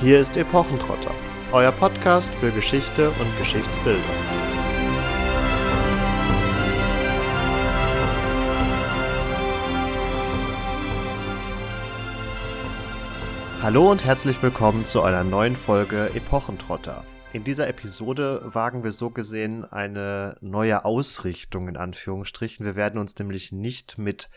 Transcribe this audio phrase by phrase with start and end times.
[0.00, 1.14] Hier ist Epochentrotter,
[1.52, 4.02] euer Podcast für Geschichte und Geschichtsbildung.
[13.62, 17.04] Hallo und herzlich willkommen zu einer neuen Folge Epochentrotter.
[17.32, 22.66] In dieser Episode wagen wir so gesehen eine neue Ausrichtung in Anführungsstrichen.
[22.66, 24.28] Wir werden uns nämlich nicht mit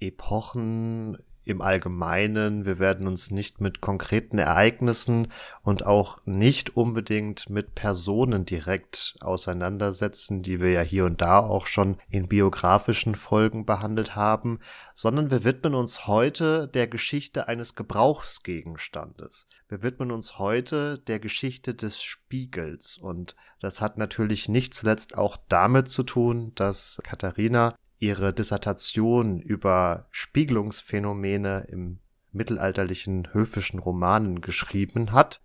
[0.00, 2.64] Epochen im Allgemeinen.
[2.64, 5.28] Wir werden uns nicht mit konkreten Ereignissen
[5.62, 11.66] und auch nicht unbedingt mit Personen direkt auseinandersetzen, die wir ja hier und da auch
[11.66, 14.60] schon in biografischen Folgen behandelt haben,
[14.94, 19.48] sondern wir widmen uns heute der Geschichte eines Gebrauchsgegenstandes.
[19.68, 25.36] Wir widmen uns heute der Geschichte des Spiegels und das hat natürlich nicht zuletzt auch
[25.48, 32.00] damit zu tun, dass Katharina ihre Dissertation über Spiegelungsphänomene im
[32.32, 35.40] mittelalterlichen höfischen Romanen geschrieben hat.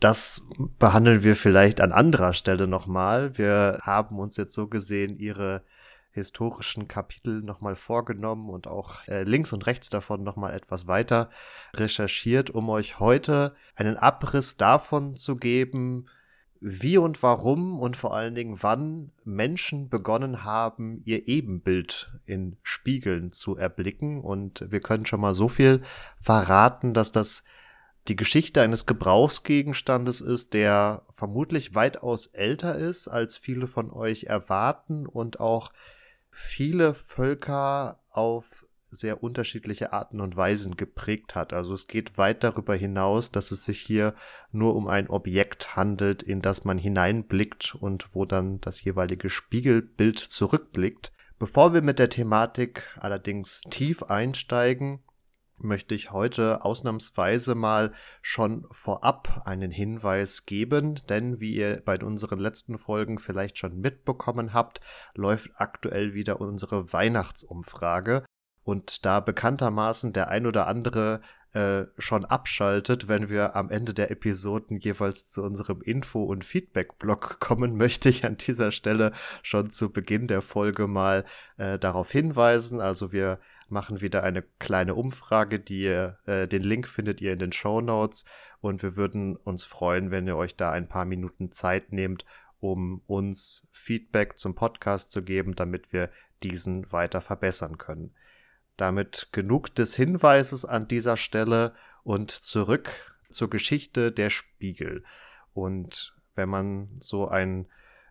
[0.00, 0.40] Das
[0.78, 3.36] behandeln wir vielleicht an anderer Stelle nochmal.
[3.36, 5.64] Wir haben uns jetzt so gesehen ihre
[6.12, 11.28] historischen Kapitel nochmal vorgenommen und auch äh, links und rechts davon nochmal etwas weiter
[11.74, 16.06] recherchiert, um euch heute einen Abriss davon zu geben,
[16.60, 23.32] wie und warum und vor allen Dingen wann Menschen begonnen haben, ihr Ebenbild in Spiegeln
[23.32, 24.20] zu erblicken.
[24.20, 25.82] Und wir können schon mal so viel
[26.18, 27.44] verraten, dass das
[28.08, 35.06] die Geschichte eines Gebrauchsgegenstandes ist, der vermutlich weitaus älter ist, als viele von euch erwarten
[35.06, 35.72] und auch
[36.30, 41.52] viele Völker auf sehr unterschiedliche Arten und Weisen geprägt hat.
[41.52, 44.14] Also es geht weit darüber hinaus, dass es sich hier
[44.50, 50.18] nur um ein Objekt handelt, in das man hineinblickt und wo dann das jeweilige Spiegelbild
[50.18, 51.12] zurückblickt.
[51.38, 55.00] Bevor wir mit der Thematik allerdings tief einsteigen,
[55.60, 62.38] möchte ich heute ausnahmsweise mal schon vorab einen Hinweis geben, denn wie ihr bei unseren
[62.38, 64.80] letzten Folgen vielleicht schon mitbekommen habt,
[65.14, 68.24] läuft aktuell wieder unsere Weihnachtsumfrage
[68.68, 71.22] und da bekanntermaßen der ein oder andere
[71.54, 77.40] äh, schon abschaltet, wenn wir am Ende der Episoden jeweils zu unserem Info- und Feedback-Blog
[77.40, 79.12] kommen, möchte ich an dieser Stelle
[79.42, 81.24] schon zu Beginn der Folge mal
[81.56, 82.82] äh, darauf hinweisen.
[82.82, 83.40] Also wir
[83.70, 88.26] machen wieder eine kleine Umfrage, die äh, den Link findet ihr in den Show Notes
[88.60, 92.26] und wir würden uns freuen, wenn ihr euch da ein paar Minuten Zeit nehmt,
[92.60, 96.10] um uns Feedback zum Podcast zu geben, damit wir
[96.42, 98.12] diesen weiter verbessern können.
[98.78, 105.04] Damit genug des Hinweises an dieser Stelle und zurück zur Geschichte der Spiegel.
[105.52, 107.68] Und wenn man so ein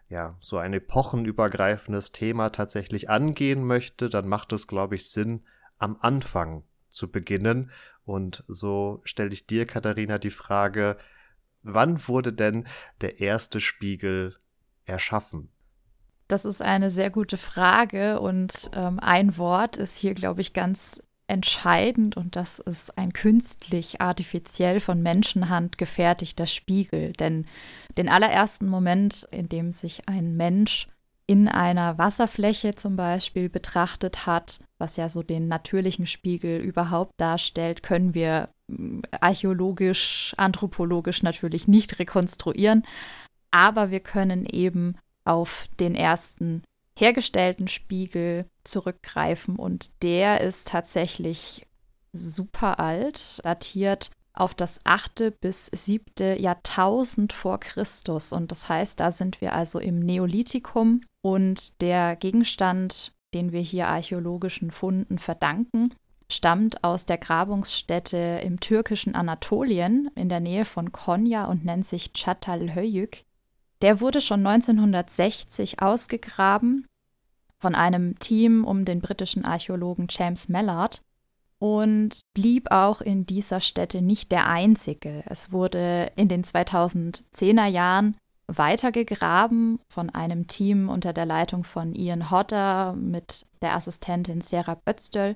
[0.10, 5.44] ja, so ein epochenübergreifendes Thema tatsächlich angehen möchte, dann macht es, glaube ich, Sinn,
[5.78, 7.72] am Anfang zu beginnen.
[8.06, 10.98] Und so stelle ich dir, Katharina, die Frage,
[11.62, 12.68] wann wurde denn
[13.02, 14.38] der erste Spiegel
[14.86, 15.50] erschaffen?
[16.28, 21.02] Das ist eine sehr gute Frage und ähm, ein Wort ist hier, glaube ich, ganz
[21.28, 27.14] entscheidend und das ist ein künstlich, artifiziell von Menschenhand gefertigter Spiegel.
[27.14, 27.46] Denn
[27.98, 30.88] den allerersten Moment, in dem sich ein Mensch
[31.28, 37.84] in einer Wasserfläche zum Beispiel betrachtet hat, was ja so den natürlichen Spiegel überhaupt darstellt,
[37.84, 42.84] können wir hm, archäologisch, anthropologisch natürlich nicht rekonstruieren.
[43.52, 44.96] Aber wir können eben
[45.28, 46.64] auf den ersten
[46.98, 51.68] hergestellten Spiegel zurückgreifen und der ist tatsächlich
[52.12, 58.34] super alt, datiert auf das achte bis siebte Jahrtausend vor Christus.
[58.34, 63.88] Und das heißt, da sind wir also im Neolithikum und der Gegenstand, den wir hier
[63.88, 65.94] archäologischen Funden verdanken,
[66.30, 72.12] stammt aus der Grabungsstätte im türkischen Anatolien in der Nähe von Konya und nennt sich
[72.14, 73.24] Çatalhöyük.
[73.82, 76.88] Der wurde schon 1960 ausgegraben
[77.60, 81.02] von einem Team um den britischen Archäologen James Mallard
[81.60, 85.24] und blieb auch in dieser Stätte nicht der einzige.
[85.28, 88.16] Es wurde in den 2010er Jahren
[88.48, 95.36] weitergegraben von einem Team unter der Leitung von Ian Hodder mit der Assistentin Sarah Bötztl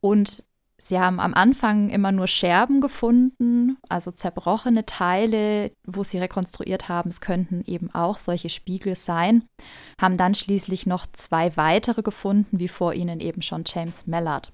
[0.00, 0.42] und
[0.84, 7.10] Sie haben am Anfang immer nur Scherben gefunden, also zerbrochene Teile, wo sie rekonstruiert haben,
[7.10, 9.44] es könnten eben auch solche Spiegel sein,
[10.00, 14.52] haben dann schließlich noch zwei weitere gefunden, wie vor ihnen eben schon James Mallard.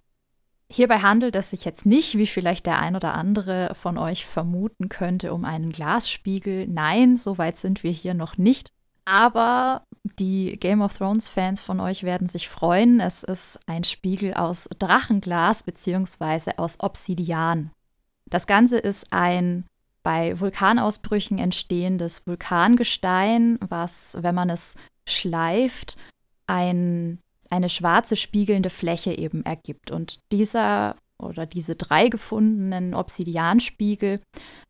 [0.70, 4.90] Hierbei handelt es sich jetzt nicht, wie vielleicht der ein oder andere von euch vermuten
[4.90, 6.68] könnte, um einen Glasspiegel.
[6.68, 8.70] Nein, so weit sind wir hier noch nicht.
[9.10, 9.86] Aber
[10.18, 13.00] die Game of Thrones-Fans von euch werden sich freuen.
[13.00, 16.52] Es ist ein Spiegel aus Drachenglas bzw.
[16.58, 17.70] aus Obsidian.
[18.26, 19.64] Das Ganze ist ein
[20.02, 24.76] bei Vulkanausbrüchen entstehendes Vulkangestein, was, wenn man es
[25.06, 25.96] schleift,
[26.46, 27.18] ein,
[27.48, 29.90] eine schwarze spiegelnde Fläche eben ergibt.
[29.90, 34.20] Und dieser oder diese drei gefundenen Obsidianspiegel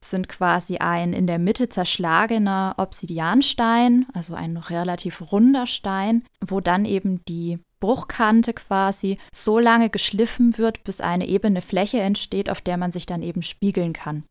[0.03, 6.85] sind quasi ein in der Mitte zerschlagener Obsidianstein, also ein relativ runder Stein, wo dann
[6.85, 12.77] eben die Bruchkante quasi so lange geschliffen wird, bis eine ebene Fläche entsteht, auf der
[12.77, 14.25] man sich dann eben spiegeln kann.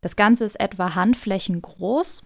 [0.00, 2.24] Das Ganze ist etwa Handflächen groß,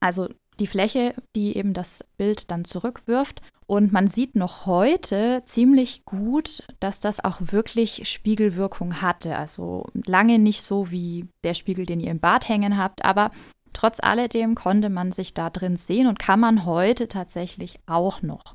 [0.00, 3.42] also die Fläche, die eben das Bild dann zurückwirft.
[3.70, 9.36] Und man sieht noch heute ziemlich gut, dass das auch wirklich Spiegelwirkung hatte.
[9.36, 13.30] Also lange nicht so wie der Spiegel, den ihr im Bad hängen habt, aber
[13.74, 18.54] trotz alledem konnte man sich da drin sehen und kann man heute tatsächlich auch noch.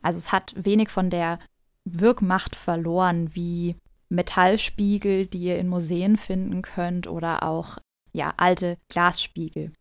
[0.00, 1.40] Also es hat wenig von der
[1.84, 3.74] Wirkmacht verloren, wie
[4.10, 7.78] Metallspiegel, die ihr in Museen finden könnt oder auch
[8.12, 9.72] ja, alte Glasspiegel.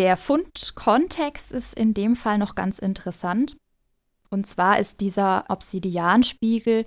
[0.00, 3.58] Der Fundkontext ist in dem Fall noch ganz interessant.
[4.30, 6.86] Und zwar ist dieser Obsidianspiegel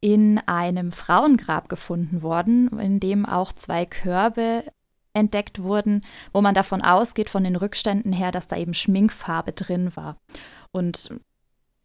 [0.00, 4.64] in einem Frauengrab gefunden worden, in dem auch zwei Körbe
[5.12, 9.94] entdeckt wurden, wo man davon ausgeht, von den Rückständen her, dass da eben Schminkfarbe drin
[9.94, 10.16] war.
[10.72, 11.10] Und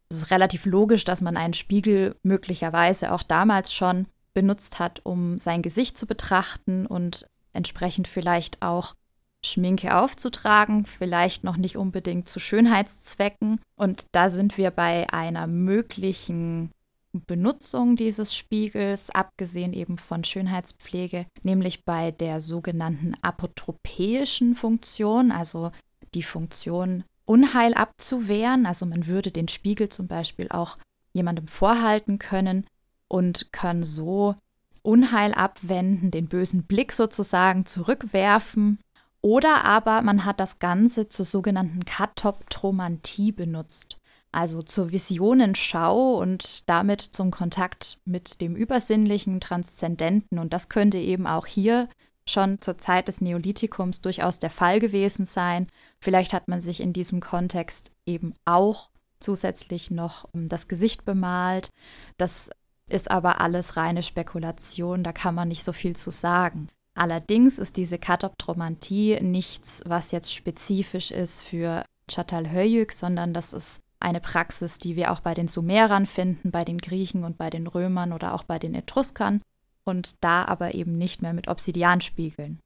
[0.08, 5.40] es ist relativ logisch, dass man einen Spiegel möglicherweise auch damals schon benutzt hat, um
[5.40, 8.96] sein Gesicht zu betrachten und entsprechend vielleicht auch
[9.44, 13.60] Schminke aufzutragen, vielleicht noch nicht unbedingt zu Schönheitszwecken.
[13.76, 16.72] Und da sind wir bei einer möglichen
[17.12, 25.72] Benutzung dieses Spiegels, abgesehen eben von Schönheitspflege, nämlich bei der sogenannten apotropäischen Funktion, also
[26.14, 28.66] die Funktion Unheil abzuwehren.
[28.66, 30.76] Also man würde den Spiegel zum Beispiel auch
[31.14, 32.66] jemandem vorhalten können
[33.08, 34.36] und kann so
[34.82, 38.80] Unheil abwenden, den bösen Blick sozusagen zurückwerfen.
[39.22, 43.98] Oder aber man hat das Ganze zur sogenannten Katoptromantie benutzt,
[44.32, 50.40] also zur Visionenschau und damit zum Kontakt mit dem Übersinnlichen, Transzendenten.
[50.40, 51.90] Und das könnte eben auch hier
[52.28, 55.68] schon zur Zeit des Neolithikums durchaus der Fall gewesen sein.
[56.00, 58.90] Vielleicht hat man sich in diesem Kontext eben auch
[59.20, 61.72] zusätzlich noch das Gesicht bemalt.
[62.18, 62.52] Das
[62.88, 66.70] ist aber alles reine Spekulation, da kann man nicht so viel zu sagen.
[67.00, 74.20] Allerdings ist diese Katoptromantie nichts, was jetzt spezifisch ist für Çatalhöyük, sondern das ist eine
[74.20, 78.12] Praxis, die wir auch bei den Sumerern finden, bei den Griechen und bei den Römern
[78.12, 79.42] oder auch bei den Etruskern
[79.86, 82.60] und da aber eben nicht mehr mit Obsidianspiegeln.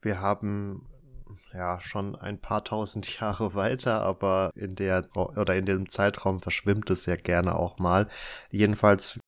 [0.00, 0.88] Wir haben
[1.54, 6.90] ja schon ein paar tausend Jahre weiter, aber in der oder in dem Zeitraum verschwimmt
[6.90, 8.08] es ja gerne auch mal.
[8.50, 9.20] Jedenfalls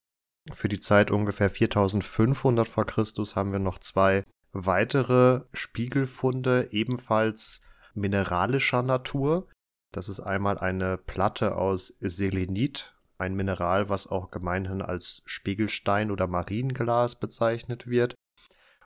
[0.52, 7.60] für die Zeit ungefähr 4500 vor Christus haben wir noch zwei weitere Spiegelfunde, ebenfalls
[7.94, 9.48] mineralischer Natur.
[9.92, 16.26] Das ist einmal eine Platte aus Selenit, ein Mineral, was auch gemeinhin als Spiegelstein oder
[16.26, 18.14] Marienglas bezeichnet wird.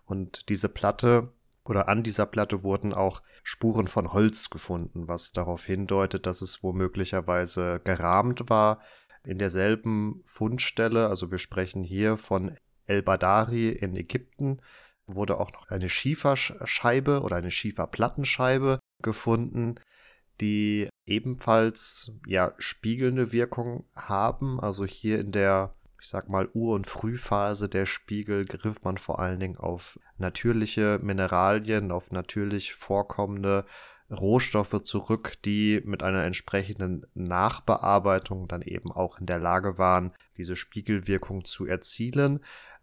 [0.04, 1.32] Und diese Platte
[1.64, 6.62] oder an dieser Platte wurden auch Spuren von Holz gefunden, was darauf hindeutet, dass es
[6.62, 8.80] womöglicherweise gerahmt war.
[9.28, 14.62] In derselben Fundstelle, also wir sprechen hier von El Badari in Ägypten,
[15.06, 19.74] wurde auch noch eine Schieferscheibe oder eine Schieferplattenscheibe gefunden,
[20.40, 24.58] die ebenfalls ja spiegelnde Wirkung haben.
[24.60, 29.18] Also hier in der, ich sag mal, Ur- und Frühphase der Spiegel griff man vor
[29.18, 33.66] allen Dingen auf natürliche Mineralien, auf natürlich vorkommende
[34.10, 40.56] Rohstoffe zurück, die mit einer entsprechenden Nachbearbeitung dann eben auch in der Lage waren, diese
[40.56, 42.40] Spiegelwirkung zu erzielen.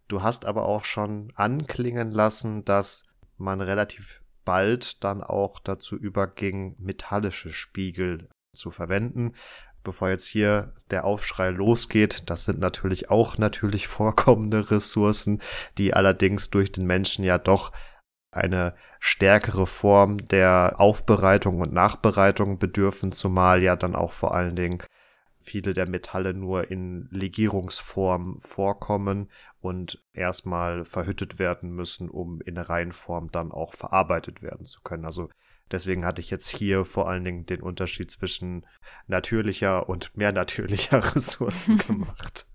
[0.08, 3.06] Du hast aber auch schon anklingen lassen, dass
[3.38, 9.34] man relativ bald dann auch dazu überging, metallische Spiegel zu verwenden.
[9.84, 15.42] Bevor jetzt hier der Aufschrei losgeht, das sind natürlich auch natürlich vorkommende Ressourcen,
[15.78, 17.72] die allerdings durch den Menschen ja doch
[18.36, 24.84] eine stärkere Form der Aufbereitung und Nachbereitung bedürfen, zumal ja dann auch vor allen Dingen
[25.46, 29.30] viele der Metalle nur in Legierungsform vorkommen
[29.62, 35.06] und erstmal verhüttet werden müssen, um in Reinform dann auch verarbeitet werden zu können.
[35.06, 35.30] Also
[35.72, 38.66] deswegen hatte ich jetzt hier vor allen Dingen den Unterschied zwischen
[39.08, 42.48] natürlicher und mehr natürlicher Ressourcen gemacht.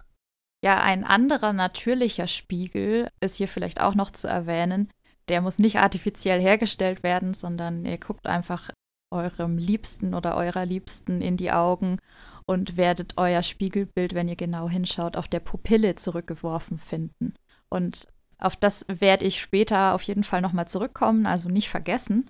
[0.62, 4.92] Ja, ein anderer natürlicher Spiegel ist hier vielleicht auch noch zu erwähnen.
[5.30, 8.70] Der muss nicht artifiziell hergestellt werden, sondern ihr guckt einfach
[9.10, 11.98] eurem Liebsten oder eurer Liebsten in die Augen
[12.46, 17.34] und werdet euer Spiegelbild, wenn ihr genau hinschaut, auf der Pupille zurückgeworfen finden.
[17.68, 18.06] Und
[18.40, 22.24] Auf das werde ich später auf jeden Fall nochmal zurückkommen, also nicht vergessen.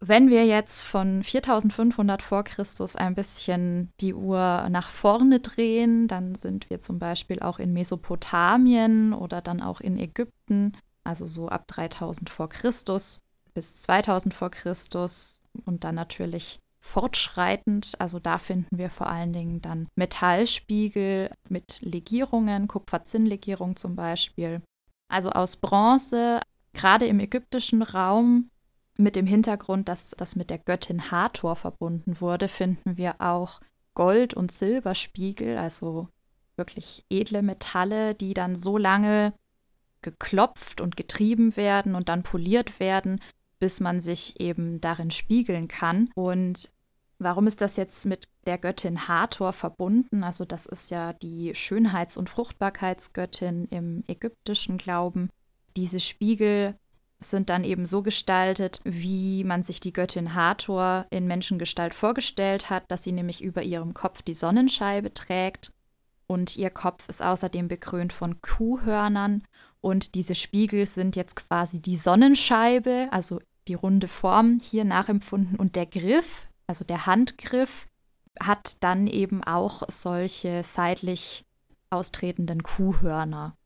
[0.00, 6.34] Wenn wir jetzt von 4500 vor Christus ein bisschen die Uhr nach vorne drehen, dann
[6.34, 10.72] sind wir zum Beispiel auch in Mesopotamien oder dann auch in Ägypten,
[11.04, 13.20] also so ab 3000 vor Christus
[13.54, 17.94] bis 2000 vor Christus und dann natürlich fortschreitend.
[17.98, 24.60] Also da finden wir vor allen Dingen dann Metallspiegel mit Legierungen, Kupfer-Zinn-Legierung zum Beispiel.
[25.08, 26.40] Also aus Bronze,
[26.72, 28.50] gerade im ägyptischen Raum
[28.98, 33.60] mit dem Hintergrund, dass das mit der Göttin Hathor verbunden wurde, finden wir auch
[33.94, 36.08] Gold- und Silberspiegel, also
[36.56, 39.32] wirklich edle Metalle, die dann so lange
[40.04, 43.20] geklopft und getrieben werden und dann poliert werden,
[43.58, 46.10] bis man sich eben darin spiegeln kann.
[46.14, 46.70] Und
[47.18, 50.22] warum ist das jetzt mit der Göttin Hathor verbunden?
[50.22, 55.30] Also das ist ja die Schönheits- und Fruchtbarkeitsgöttin im ägyptischen Glauben.
[55.76, 56.76] Diese Spiegel
[57.20, 62.84] sind dann eben so gestaltet, wie man sich die Göttin Hathor in Menschengestalt vorgestellt hat,
[62.90, 65.72] dass sie nämlich über ihrem Kopf die Sonnenscheibe trägt
[66.26, 69.44] und ihr Kopf ist außerdem bekrönt von Kuhhörnern
[69.84, 75.76] und diese Spiegel sind jetzt quasi die Sonnenscheibe, also die runde Form hier nachempfunden und
[75.76, 77.86] der Griff, also der Handgriff,
[78.40, 81.44] hat dann eben auch solche seitlich
[81.90, 83.58] austretenden Kuhhörner.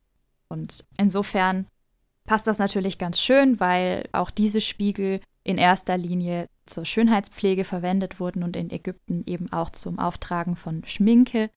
[0.49, 1.69] Und insofern
[2.27, 8.19] passt das natürlich ganz schön, weil auch diese Spiegel in erster Linie zur Schönheitspflege verwendet
[8.19, 11.49] wurden und in Ägypten eben auch zum Auftragen von Schminke.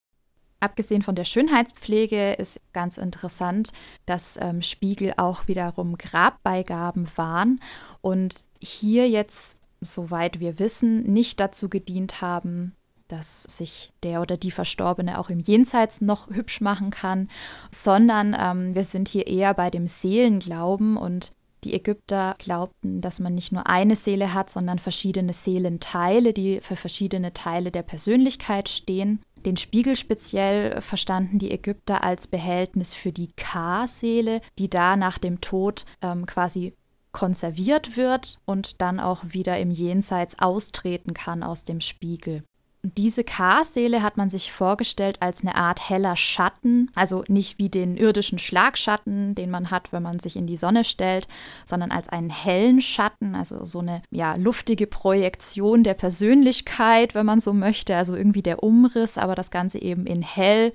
[0.62, 3.72] Abgesehen von der Schönheitspflege ist ganz interessant,
[4.06, 7.60] dass ähm, Spiegel auch wiederum Grabbeigaben waren
[8.02, 12.76] und hier jetzt, soweit wir wissen, nicht dazu gedient haben,
[13.08, 17.28] dass sich der oder die Verstorbene auch im Jenseits noch hübsch machen kann,
[17.72, 23.36] sondern ähm, wir sind hier eher bei dem Seelenglauben und die Ägypter glaubten, dass man
[23.36, 29.22] nicht nur eine Seele hat, sondern verschiedene Seelenteile, die für verschiedene Teile der Persönlichkeit stehen.
[29.46, 35.42] Den Spiegel speziell verstanden die Ägypter als Behältnis für die K-Seele, die da nach dem
[35.42, 36.76] Tod ähm, quasi
[37.12, 42.44] konserviert wird und dann auch wieder im Jenseits austreten kann aus dem Spiegel.
[42.84, 47.96] Diese Karseele hat man sich vorgestellt als eine Art heller Schatten, also nicht wie den
[47.96, 51.28] irdischen Schlagschatten, den man hat, wenn man sich in die Sonne stellt,
[51.64, 57.40] sondern als einen hellen Schatten, also so eine ja, luftige Projektion der Persönlichkeit, wenn man
[57.40, 60.74] so möchte, also irgendwie der Umriss, aber das Ganze eben in hell.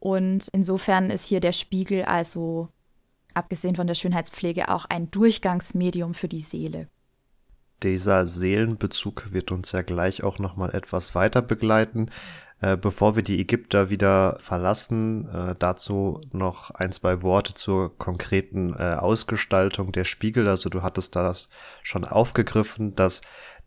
[0.00, 2.68] Und insofern ist hier der Spiegel also,
[3.32, 6.88] abgesehen von der Schönheitspflege, auch ein Durchgangsmedium für die Seele.
[7.82, 12.10] Dieser Seelenbezug wird uns ja gleich auch nochmal etwas weiter begleiten.
[12.60, 18.74] Äh, bevor wir die Ägypter wieder verlassen, äh, dazu noch ein, zwei Worte zur konkreten
[18.74, 20.48] äh, Ausgestaltung der Spiegel.
[20.48, 21.48] Also du hattest das
[21.84, 23.22] schon aufgegriffen, dass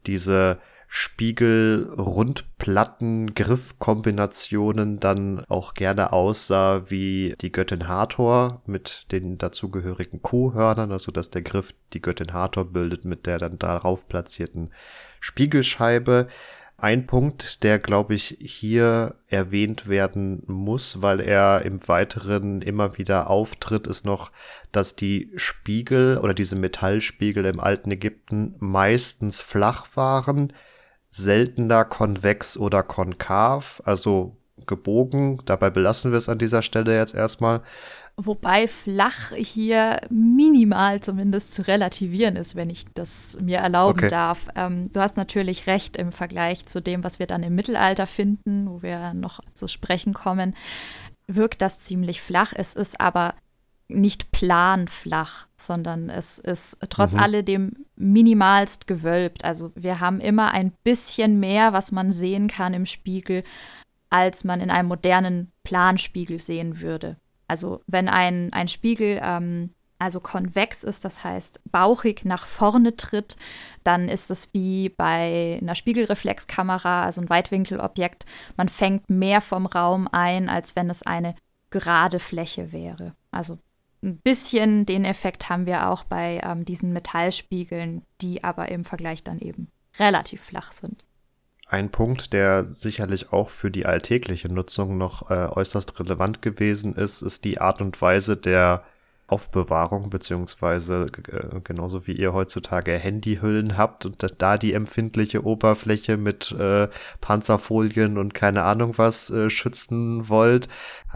[0.08, 0.60] diese
[0.94, 10.92] Spiegel, Rundplatten, Griffkombinationen dann auch gerne aussah wie die Göttin Hathor mit den dazugehörigen Kuhhörnern,
[10.92, 14.72] also dass der Griff die Göttin Hathor bildet mit der dann darauf platzierten
[15.22, 16.28] Spiegelscheibe.
[16.76, 23.30] Ein Punkt, der, glaube ich, hier erwähnt werden muss, weil er im Weiteren immer wieder
[23.30, 24.30] auftritt, ist noch,
[24.74, 30.52] dass die Spiegel oder diese Metallspiegel im alten Ägypten meistens flach waren,
[31.12, 35.38] seltener konvex oder konkav, also gebogen.
[35.46, 37.62] Dabei belassen wir es an dieser Stelle jetzt erstmal.
[38.18, 44.10] Wobei flach hier minimal zumindest zu relativieren ist, wenn ich das mir erlauben okay.
[44.10, 44.48] darf.
[44.56, 48.70] Ähm, du hast natürlich recht im Vergleich zu dem, was wir dann im Mittelalter finden,
[48.70, 50.56] wo wir noch zu sprechen kommen,
[51.28, 52.54] wirkt das ziemlich flach.
[52.56, 53.34] Es ist aber
[53.94, 57.20] nicht planflach, sondern es ist trotz mhm.
[57.20, 59.46] alledem minimalst gewölbt.
[59.46, 63.44] Also wir haben immer ein bisschen mehr, was man sehen kann im Spiegel,
[64.10, 67.18] als man in einem modernen Planspiegel sehen würde.
[67.48, 69.72] Also wenn ein, ein Spiegel ähm,
[70.02, 73.38] also konvex ist, das heißt bauchig nach vorne tritt,
[73.84, 78.26] dann ist es wie bei einer Spiegelreflexkamera, also ein Weitwinkelobjekt.
[78.58, 81.36] Man fängt mehr vom Raum ein, als wenn es eine
[81.70, 83.14] gerade Fläche wäre.
[83.30, 83.60] Also
[84.04, 89.24] ein bisschen den Effekt haben wir auch bei ähm, diesen Metallspiegeln, die aber im Vergleich
[89.24, 91.04] dann eben relativ flach sind.
[91.68, 97.22] Ein Punkt, der sicherlich auch für die alltägliche Nutzung noch äh, äußerst relevant gewesen ist,
[97.22, 98.84] ist die Art und Weise der
[99.32, 106.52] Aufbewahrung, beziehungsweise äh, genauso wie ihr heutzutage Handyhüllen habt und da die empfindliche Oberfläche mit
[106.52, 106.90] äh,
[107.22, 110.68] Panzerfolien und keine Ahnung was äh, schützen wollt,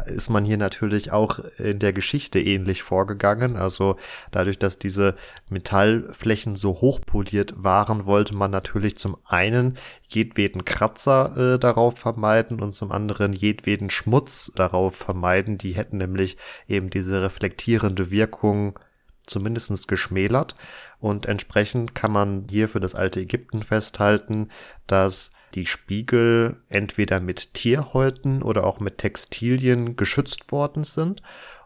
[0.05, 3.57] ist man hier natürlich auch in der Geschichte ähnlich vorgegangen.
[3.57, 3.97] Also
[4.31, 5.15] dadurch, dass diese
[5.49, 12.73] Metallflächen so hochpoliert waren, wollte man natürlich zum einen jedweden Kratzer äh, darauf vermeiden und
[12.73, 15.57] zum anderen jedweden Schmutz darauf vermeiden.
[15.57, 18.79] Die hätten nämlich eben diese reflektierende Wirkung
[19.25, 20.55] zumindest geschmälert.
[20.99, 24.49] Und entsprechend kann man hier für das alte Ägypten festhalten,
[24.87, 31.21] dass die Spiegel entweder mit Tierhäuten oder auch mit Textilien geschützt worden sind.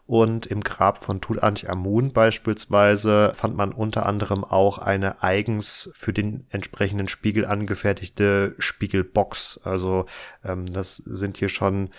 [0.06, 6.46] Und im Grab von Tutanchamun beispielsweise fand man unter anderem auch eine eigens für den
[6.50, 9.60] entsprechenden Spiegel angefertigte Spiegelbox.
[9.62, 10.06] Also
[10.44, 11.90] ähm, das sind hier schon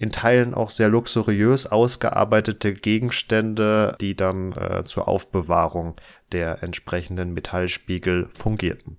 [0.00, 5.94] in Teilen auch sehr luxuriös ausgearbeitete Gegenstände, die dann äh, zur Aufbewahrung
[6.32, 8.96] der entsprechenden Metallspiegel fungierten.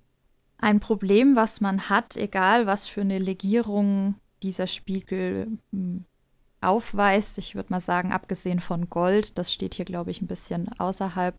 [0.59, 6.05] Ein Problem, was man hat, egal was für eine Legierung dieser Spiegel hm,
[6.61, 10.69] aufweist, ich würde mal sagen, abgesehen von Gold, das steht hier, glaube ich, ein bisschen
[10.77, 11.35] außerhalb,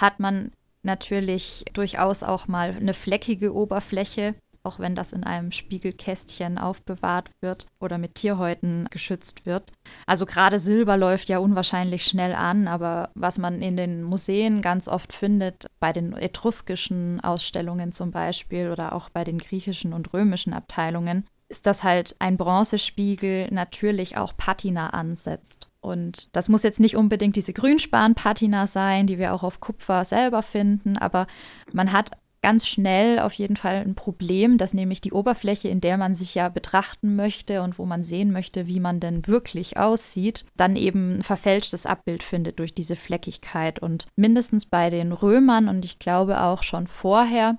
[0.00, 0.50] hat man
[0.82, 4.34] natürlich durchaus auch mal eine fleckige Oberfläche
[4.66, 9.72] auch wenn das in einem Spiegelkästchen aufbewahrt wird oder mit Tierhäuten geschützt wird.
[10.06, 14.88] Also gerade Silber läuft ja unwahrscheinlich schnell an, aber was man in den Museen ganz
[14.88, 20.52] oft findet, bei den etruskischen Ausstellungen zum Beispiel oder auch bei den griechischen und römischen
[20.52, 25.68] Abteilungen, ist, dass halt ein Bronzespiegel natürlich auch Patina ansetzt.
[25.80, 30.42] Und das muss jetzt nicht unbedingt diese Grünspan-Patina sein, die wir auch auf Kupfer selber
[30.42, 31.28] finden, aber
[31.72, 32.10] man hat
[32.42, 36.34] ganz schnell auf jeden Fall ein Problem, dass nämlich die Oberfläche, in der man sich
[36.34, 41.18] ja betrachten möchte und wo man sehen möchte, wie man denn wirklich aussieht, dann eben
[41.18, 43.78] ein verfälschtes Abbild findet durch diese Fleckigkeit.
[43.78, 47.56] Und mindestens bei den Römern und ich glaube auch schon vorher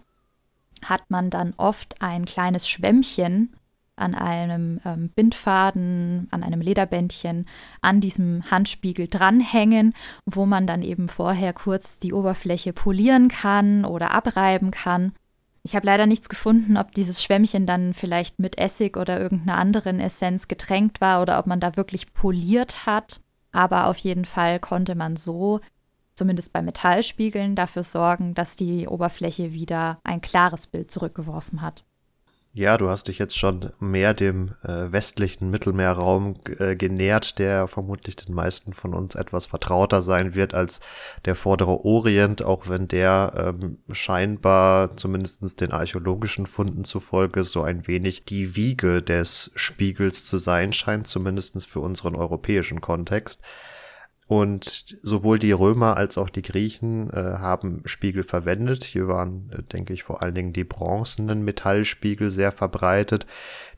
[0.86, 3.56] hat man dann oft ein kleines Schwämmchen
[3.98, 7.46] an einem ähm, Bindfaden, an einem Lederbändchen
[7.82, 9.94] an diesem Handspiegel dranhängen,
[10.26, 15.14] wo man dann eben vorher kurz die Oberfläche polieren kann oder abreiben kann.
[15.64, 20.00] Ich habe leider nichts gefunden, ob dieses Schwämmchen dann vielleicht mit Essig oder irgendeiner anderen
[20.00, 23.20] Essenz getränkt war oder ob man da wirklich poliert hat.
[23.52, 25.60] Aber auf jeden Fall konnte man so,
[26.14, 31.84] zumindest bei Metallspiegeln, dafür sorgen, dass die Oberfläche wieder ein klares Bild zurückgeworfen hat.
[32.58, 38.16] Ja, du hast dich jetzt schon mehr dem äh, westlichen Mittelmeerraum äh, genähert, der vermutlich
[38.16, 40.80] den meisten von uns etwas vertrauter sein wird als
[41.26, 47.86] der vordere Orient, auch wenn der ähm, scheinbar zumindestens den archäologischen Funden zufolge so ein
[47.86, 53.44] wenig die Wiege des Spiegels zu sein scheint, zumindestens für unseren europäischen Kontext.
[54.28, 58.84] Und sowohl die Römer als auch die Griechen äh, haben Spiegel verwendet.
[58.84, 63.26] Hier waren, äh, denke ich, vor allen Dingen die bronzenen Metallspiegel sehr verbreitet.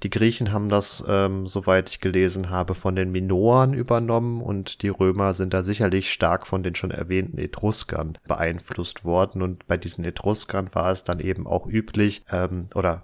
[0.01, 4.89] Die Griechen haben das, ähm, soweit ich gelesen habe, von den Minoern übernommen und die
[4.89, 9.43] Römer sind da sicherlich stark von den schon erwähnten Etruskern beeinflusst worden.
[9.43, 13.03] Und bei diesen Etruskern war es dann eben auch üblich, ähm, oder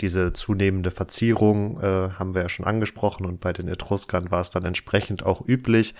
[0.00, 4.50] diese zunehmende Verzierung äh, haben wir ja schon angesprochen und bei den Etruskern war es
[4.50, 5.94] dann entsprechend auch üblich,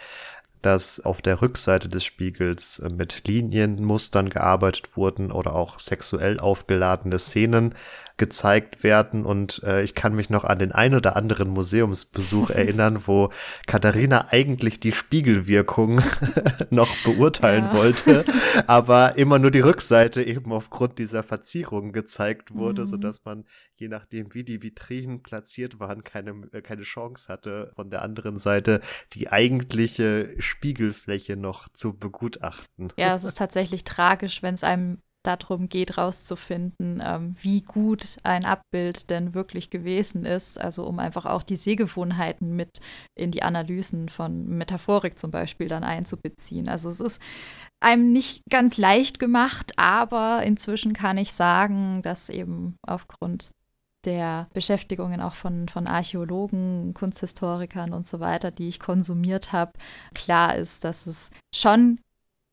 [0.65, 7.19] dass auf der Rückseite des Spiegels äh, mit Linienmustern gearbeitet wurden oder auch sexuell aufgeladene
[7.19, 7.75] Szenen
[8.17, 9.25] gezeigt werden.
[9.25, 13.31] Und äh, ich kann mich noch an den ein oder anderen Museumsbesuch erinnern, wo
[13.67, 16.01] Katharina eigentlich die Spiegelwirkung
[16.71, 17.75] noch beurteilen ja.
[17.75, 18.25] wollte,
[18.67, 22.87] aber immer nur die Rückseite eben aufgrund dieser Verzierung gezeigt wurde, mhm.
[22.87, 23.45] sodass man,
[23.77, 28.37] je nachdem wie die Vitrinen platziert waren, keine, äh, keine Chance hatte, von der anderen
[28.37, 28.81] Seite
[29.13, 32.93] die eigentliche Spiegelfläche noch zu begutachten.
[32.97, 38.45] Ja, es ist tatsächlich tragisch, wenn es einem darum geht, rauszufinden, ähm, wie gut ein
[38.45, 40.61] Abbild denn wirklich gewesen ist.
[40.61, 42.81] Also um einfach auch die Sehgewohnheiten mit
[43.15, 46.69] in die Analysen von Metaphorik zum Beispiel dann einzubeziehen.
[46.69, 47.21] Also es ist
[47.81, 53.51] einem nicht ganz leicht gemacht, aber inzwischen kann ich sagen, dass eben aufgrund
[54.05, 59.73] der Beschäftigungen auch von, von Archäologen, Kunsthistorikern und so weiter, die ich konsumiert habe,
[60.15, 62.01] klar ist, dass es schon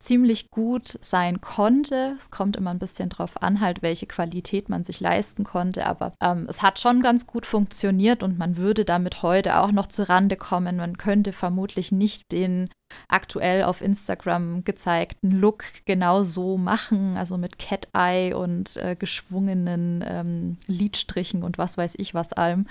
[0.01, 2.15] ziemlich gut sein konnte.
[2.17, 6.13] Es kommt immer ein bisschen drauf an, halt, welche Qualität man sich leisten konnte, aber
[6.21, 10.09] ähm, es hat schon ganz gut funktioniert und man würde damit heute auch noch zu
[10.09, 10.77] Rande kommen.
[10.77, 12.69] Man könnte vermutlich nicht den
[13.07, 20.03] aktuell auf Instagram gezeigten Look genau so machen, also mit Cat Eye und äh, geschwungenen
[20.05, 22.67] ähm, Lidstrichen und was weiß ich was allem.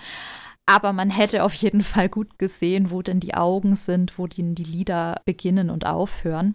[0.67, 4.55] Aber man hätte auf jeden Fall gut gesehen, wo denn die Augen sind, wo denn
[4.55, 6.55] die Lieder beginnen und aufhören.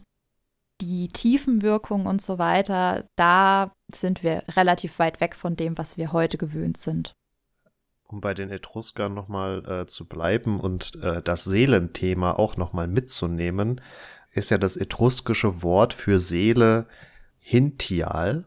[0.82, 6.12] Die Tiefenwirkung und so weiter, da sind wir relativ weit weg von dem, was wir
[6.12, 7.14] heute gewöhnt sind.
[8.08, 13.82] Um bei den Etruskern nochmal äh, zu bleiben und äh, das Seelenthema auch nochmal mitzunehmen,
[14.32, 16.88] ist ja das etruskische Wort für Seele
[17.40, 18.46] Hintial.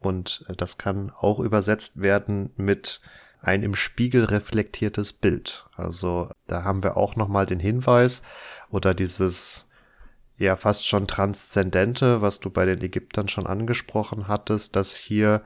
[0.00, 3.00] Und äh, das kann auch übersetzt werden mit
[3.40, 5.66] ein im Spiegel reflektiertes Bild.
[5.76, 8.22] Also da haben wir auch nochmal den Hinweis
[8.70, 9.68] oder dieses
[10.36, 15.42] ja fast schon transzendente, was du bei den Ägyptern schon angesprochen hattest, dass hier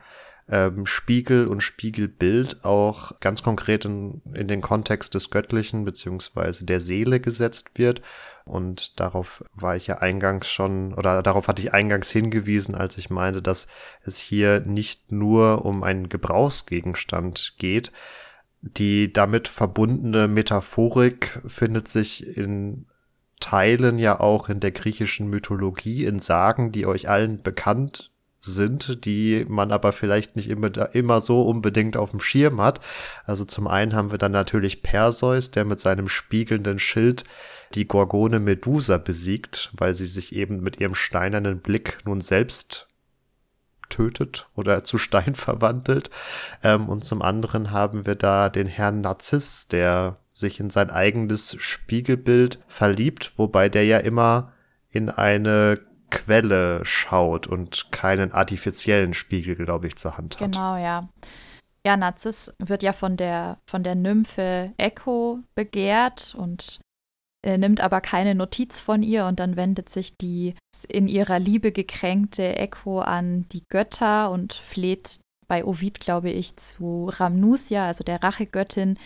[0.50, 6.80] ähm, Spiegel und Spiegelbild auch ganz konkret in, in den Kontext des Göttlichen beziehungsweise der
[6.80, 8.00] Seele gesetzt wird.
[8.44, 13.10] Und darauf war ich ja eingangs schon, oder darauf hatte ich eingangs hingewiesen, als ich
[13.10, 13.68] meinte, dass
[14.02, 17.92] es hier nicht nur um einen Gebrauchsgegenstand geht.
[18.60, 22.86] Die damit verbundene Metaphorik findet sich in
[23.40, 29.44] Teilen ja auch in der griechischen Mythologie, in Sagen, die euch allen bekannt sind, die
[29.48, 32.80] man aber vielleicht nicht immer, immer so unbedingt auf dem Schirm hat.
[33.24, 37.24] Also zum einen haben wir dann natürlich Perseus, der mit seinem spiegelnden Schild
[37.74, 42.86] die Gorgone Medusa besiegt, weil sie sich eben mit ihrem steinernen Blick nun selbst
[43.88, 46.10] tötet oder zu Stein verwandelt.
[46.62, 51.56] Ähm, und zum anderen haben wir da den Herrn Narziss, der sich in sein eigenes
[51.58, 54.52] Spiegelbild verliebt, wobei der ja immer
[54.90, 60.52] in eine Quelle schaut und keinen artifiziellen Spiegel, glaube ich, zur Hand hat.
[60.52, 61.08] Genau, ja.
[61.86, 66.80] Ja, Narziss wird ja von der, von der Nymphe Echo begehrt und
[67.42, 70.54] er nimmt aber keine Notiz von ihr und dann wendet sich die
[70.88, 77.10] in ihrer Liebe gekränkte Echo an die Götter und fleht bei Ovid, glaube ich, zu
[77.12, 78.98] Ramnusia, also der Rachegöttin,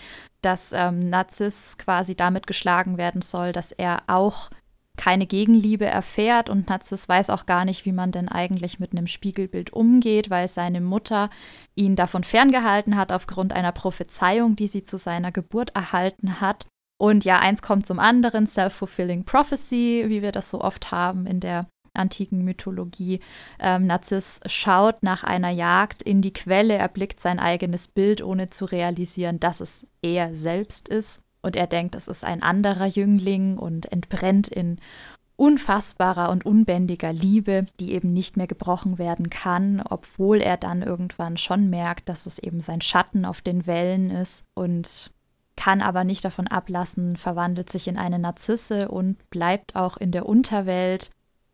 [0.42, 4.50] dass ähm, Narziss quasi damit geschlagen werden soll, dass er auch
[4.96, 9.06] keine Gegenliebe erfährt und Narzis weiß auch gar nicht, wie man denn eigentlich mit einem
[9.06, 11.30] Spiegelbild umgeht, weil seine Mutter
[11.74, 16.66] ihn davon ferngehalten hat aufgrund einer Prophezeiung, die sie zu seiner Geburt erhalten hat.
[17.00, 21.40] Und ja, eins kommt zum anderen, self-fulfilling prophecy, wie wir das so oft haben in
[21.40, 23.20] der antiken Mythologie.
[23.58, 28.64] Ähm, Narziss schaut nach einer Jagd in die Quelle, erblickt sein eigenes Bild, ohne zu
[28.64, 33.90] realisieren, dass es er selbst ist und er denkt, es ist ein anderer Jüngling und
[33.90, 34.78] entbrennt in
[35.36, 41.36] unfassbarer und unbändiger Liebe, die eben nicht mehr gebrochen werden kann, obwohl er dann irgendwann
[41.36, 45.10] schon merkt, dass es eben sein Schatten auf den Wellen ist und
[45.56, 50.26] kann aber nicht davon ablassen, verwandelt sich in eine Narzisse und bleibt auch in der
[50.26, 51.10] Unterwelt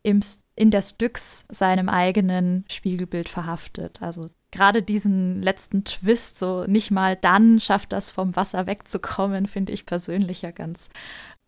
[0.09, 0.21] im,
[0.57, 4.03] in der Styx seinem eigenen Spiegelbild verhaftet.
[4.03, 9.73] Also gerade diesen letzten Twist, so nicht mal dann schafft das vom Wasser wegzukommen, finde
[9.73, 10.89] ich persönlich ja ganz,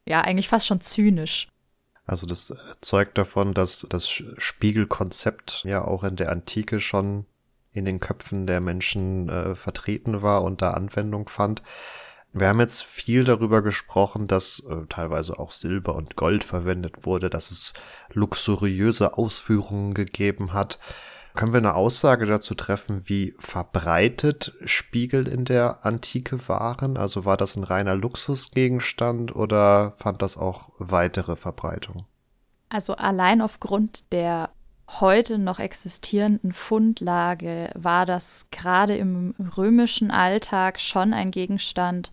[0.07, 1.49] ja, eigentlich fast schon zynisch.
[2.05, 7.25] Also das zeugt davon, dass das Spiegelkonzept ja auch in der Antike schon
[7.73, 11.63] in den Köpfen der Menschen äh, vertreten war und da Anwendung fand.
[12.33, 17.29] Wir haben jetzt viel darüber gesprochen, dass äh, teilweise auch Silber und Gold verwendet wurde,
[17.29, 17.73] dass es
[18.13, 20.79] luxuriöse Ausführungen gegeben hat.
[21.35, 26.97] Können wir eine Aussage dazu treffen, wie verbreitet Spiegel in der Antike waren?
[26.97, 32.07] Also war das ein reiner Luxusgegenstand oder fand das auch weitere Verbreitung?
[32.69, 34.51] Also allein aufgrund der
[34.99, 42.13] heute noch existierenden Fundlage war das gerade im römischen Alltag schon ein Gegenstand,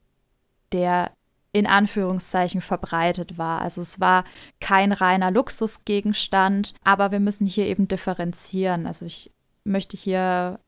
[0.73, 1.11] der
[1.53, 3.61] in Anführungszeichen verbreitet war.
[3.61, 4.25] Also es war
[4.59, 8.85] kein reiner Luxusgegenstand, aber wir müssen hier eben differenzieren.
[8.85, 9.31] Also ich
[9.63, 10.59] möchte hier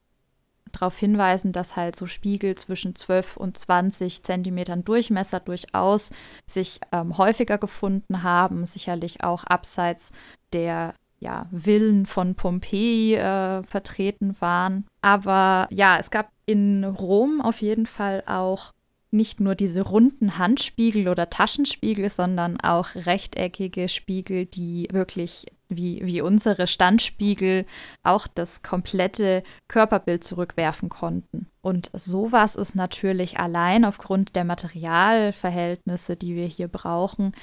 [0.72, 6.12] darauf hinweisen, dass halt so Spiegel zwischen 12 und 20 Zentimetern Durchmesser durchaus
[6.48, 10.12] sich ähm, häufiger gefunden haben, sicherlich auch abseits
[10.54, 14.86] der ja, Villen von Pompeji äh, vertreten waren.
[15.02, 18.72] Aber ja, es gab in Rom auf jeden Fall auch
[19.12, 26.22] nicht nur diese runden Handspiegel oder Taschenspiegel, sondern auch rechteckige Spiegel, die wirklich wie, wie
[26.22, 27.66] unsere Standspiegel
[28.04, 31.48] auch das komplette Körperbild zurückwerfen konnten.
[31.62, 37.34] Und sowas ist natürlich allein aufgrund der Materialverhältnisse, die wir hier brauchen,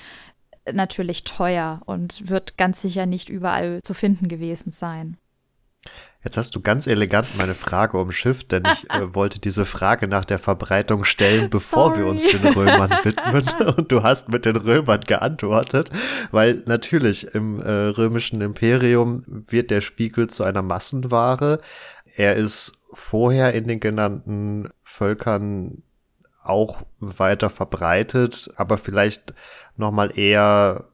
[0.72, 5.16] natürlich teuer und wird ganz sicher nicht überall zu finden gewesen sein.
[6.26, 10.24] Jetzt hast du ganz elegant meine Frage umschifft, denn ich äh, wollte diese Frage nach
[10.24, 11.98] der Verbreitung stellen, bevor Sorry.
[11.98, 13.44] wir uns den Römern widmen.
[13.76, 15.90] Und du hast mit den Römern geantwortet,
[16.32, 21.60] weil natürlich im äh, römischen Imperium wird der Spiegel zu einer Massenware.
[22.16, 25.84] Er ist vorher in den genannten Völkern
[26.42, 29.32] auch weiter verbreitet, aber vielleicht
[29.76, 30.86] nochmal eher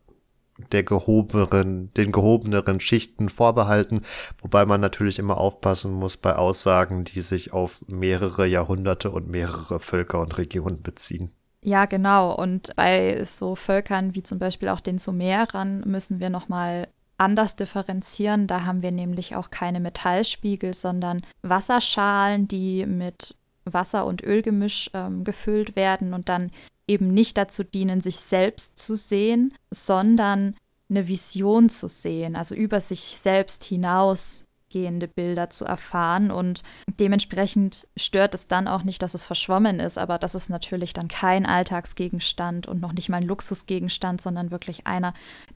[0.73, 4.03] der gehobeneren, den gehobeneren Schichten vorbehalten,
[4.41, 9.81] wobei man natürlich immer aufpassen muss bei Aussagen, die sich auf mehrere Jahrhunderte und mehrere
[9.81, 11.33] Völker und Regionen beziehen.
[11.65, 12.35] Ja, genau.
[12.35, 16.89] Und bei so Völkern wie zum Beispiel auch den Sumerern müssen wir nochmal
[17.19, 18.49] anders differenzieren.
[18.49, 25.23] Da haben wir nämlich auch keine Metallspiegel, sondern Wasserschalen, die mit Wasser- und Ölgemisch ähm,
[25.23, 26.51] gefüllt werden und dann
[26.87, 30.57] eben nicht dazu dienen, sich selbst zu sehen, sondern
[30.91, 36.31] eine Vision zu sehen, also über sich selbst hinausgehende Bilder zu erfahren.
[36.31, 36.63] Und
[37.01, 41.09] dementsprechend stört es dann auch nicht, dass es verschwommen ist, aber das ist natürlich dann
[41.09, 45.15] kein Alltagsgegenstand und noch nicht mal ein Luxusgegenstand, sondern wirklich einer,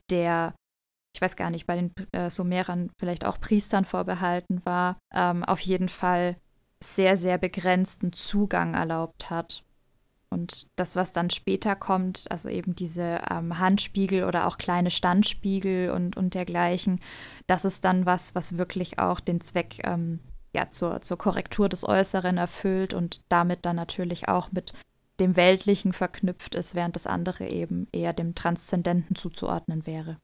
[0.09, 0.53] der
[1.15, 5.59] ich weiß gar nicht, bei den äh, Sumerern vielleicht auch Priestern vorbehalten war, ähm, auf
[5.61, 6.37] jeden Fall
[6.79, 9.63] sehr, sehr begrenzten Zugang erlaubt hat.
[10.29, 15.89] Und das, was dann später kommt, also eben diese ähm, Handspiegel oder auch kleine Standspiegel
[15.91, 16.99] und, und dergleichen,
[17.47, 20.19] das ist dann was, was wirklich auch den Zweck ähm,
[20.53, 24.73] ja, zur, zur Korrektur des Äußeren erfüllt und damit dann natürlich auch mit
[25.19, 30.17] dem Weltlichen verknüpft ist, während das andere eben eher dem Transzendenten zuzuordnen wäre.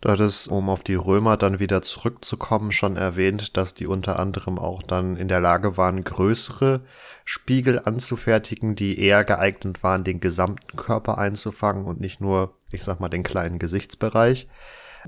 [0.00, 4.58] Du hattest, um auf die Römer dann wieder zurückzukommen, schon erwähnt, dass die unter anderem
[4.58, 6.82] auch dann in der Lage waren, größere
[7.24, 13.00] Spiegel anzufertigen, die eher geeignet waren, den gesamten Körper einzufangen und nicht nur, ich sag
[13.00, 14.48] mal, den kleinen Gesichtsbereich.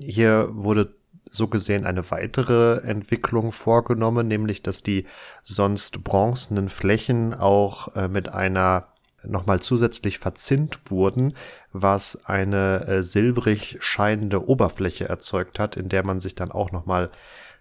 [0.01, 0.95] Hier wurde
[1.31, 5.07] so gesehen eine weitere Entwicklung vorgenommen, nämlich dass die
[5.45, 8.89] sonst bronzenen Flächen auch äh, mit einer
[9.25, 11.35] nochmal zusätzlich verzinnt wurden,
[11.73, 17.11] was eine äh, silbrig scheinende Oberfläche erzeugt hat, in der man sich dann auch nochmal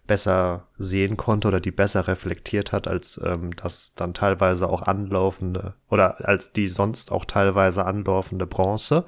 [0.08, 5.74] besser sehen konnte oder die besser reflektiert hat, als ähm, das dann teilweise auch anlaufende
[5.90, 9.06] oder als die sonst auch teilweise anlaufende Bronze.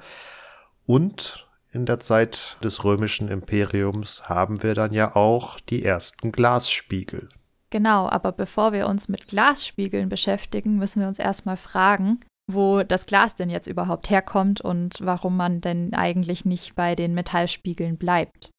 [0.86, 7.28] Und in der Zeit des römischen Imperiums haben wir dann ja auch die ersten Glasspiegel.
[7.70, 13.06] Genau, aber bevor wir uns mit Glasspiegeln beschäftigen, müssen wir uns erstmal fragen, wo das
[13.06, 18.50] Glas denn jetzt überhaupt herkommt und warum man denn eigentlich nicht bei den Metallspiegeln bleibt.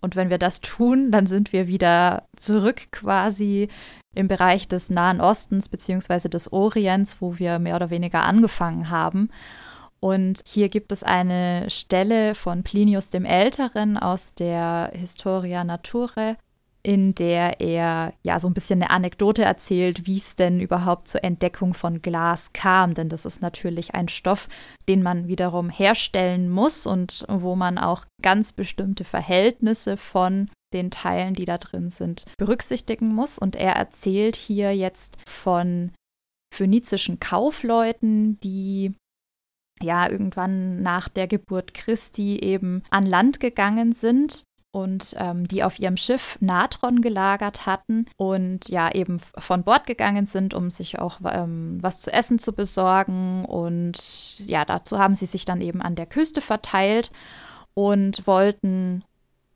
[0.00, 3.68] Und wenn wir das tun, dann sind wir wieder zurück quasi
[4.14, 6.28] im Bereich des Nahen Ostens bzw.
[6.28, 9.30] des Orients, wo wir mehr oder weniger angefangen haben.
[10.00, 16.36] Und hier gibt es eine Stelle von Plinius dem Älteren aus der Historia Naturae,
[16.82, 21.24] in der er ja so ein bisschen eine Anekdote erzählt, wie es denn überhaupt zur
[21.24, 22.94] Entdeckung von Glas kam.
[22.94, 24.48] Denn das ist natürlich ein Stoff,
[24.88, 31.34] den man wiederum herstellen muss und wo man auch ganz bestimmte Verhältnisse von den Teilen,
[31.34, 33.38] die da drin sind, berücksichtigen muss.
[33.38, 35.92] Und er erzählt hier jetzt von
[36.54, 38.94] phönizischen Kaufleuten, die
[39.80, 45.78] ja irgendwann nach der Geburt Christi eben an Land gegangen sind und ähm, die auf
[45.78, 51.20] ihrem Schiff Natron gelagert hatten und ja eben von Bord gegangen sind, um sich auch
[51.24, 53.44] ähm, was zu essen zu besorgen.
[53.44, 57.10] Und ja, dazu haben sie sich dann eben an der Küste verteilt
[57.74, 59.04] und wollten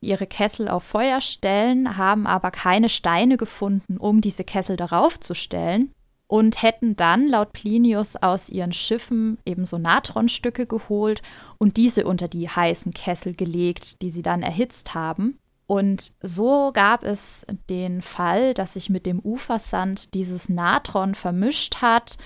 [0.01, 5.35] ihre Kessel auf Feuer stellen, haben aber keine Steine gefunden, um diese Kessel darauf zu
[5.35, 5.93] stellen
[6.33, 11.21] und hätten dann laut Plinius aus ihren Schiffen ebenso Natronstücke geholt
[11.59, 15.39] und diese unter die heißen Kessel gelegt, die sie dann erhitzt haben.
[15.67, 22.17] Und so gab es den Fall, dass sich mit dem Ufersand dieses Natron vermischt hat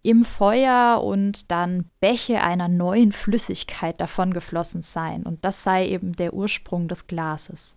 [0.00, 5.24] im Feuer und dann Bäche einer neuen Flüssigkeit davongeflossen seien.
[5.24, 7.76] Und das sei eben der Ursprung des Glases.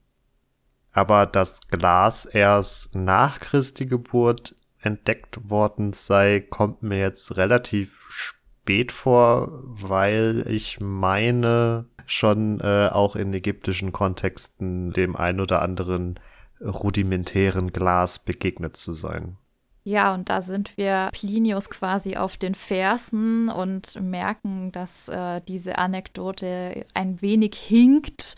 [0.94, 8.92] Aber das Glas erst nach Christi Geburt entdeckt worden sei, kommt mir jetzt relativ spät
[8.92, 16.20] vor, weil ich meine, schon äh, auch in ägyptischen Kontexten dem ein oder anderen
[16.62, 19.38] rudimentären Glas begegnet zu sein.
[19.86, 25.78] Ja, und da sind wir Plinius quasi auf den Fersen und merken, dass äh, diese
[25.78, 28.38] Anekdote ein wenig hinkt.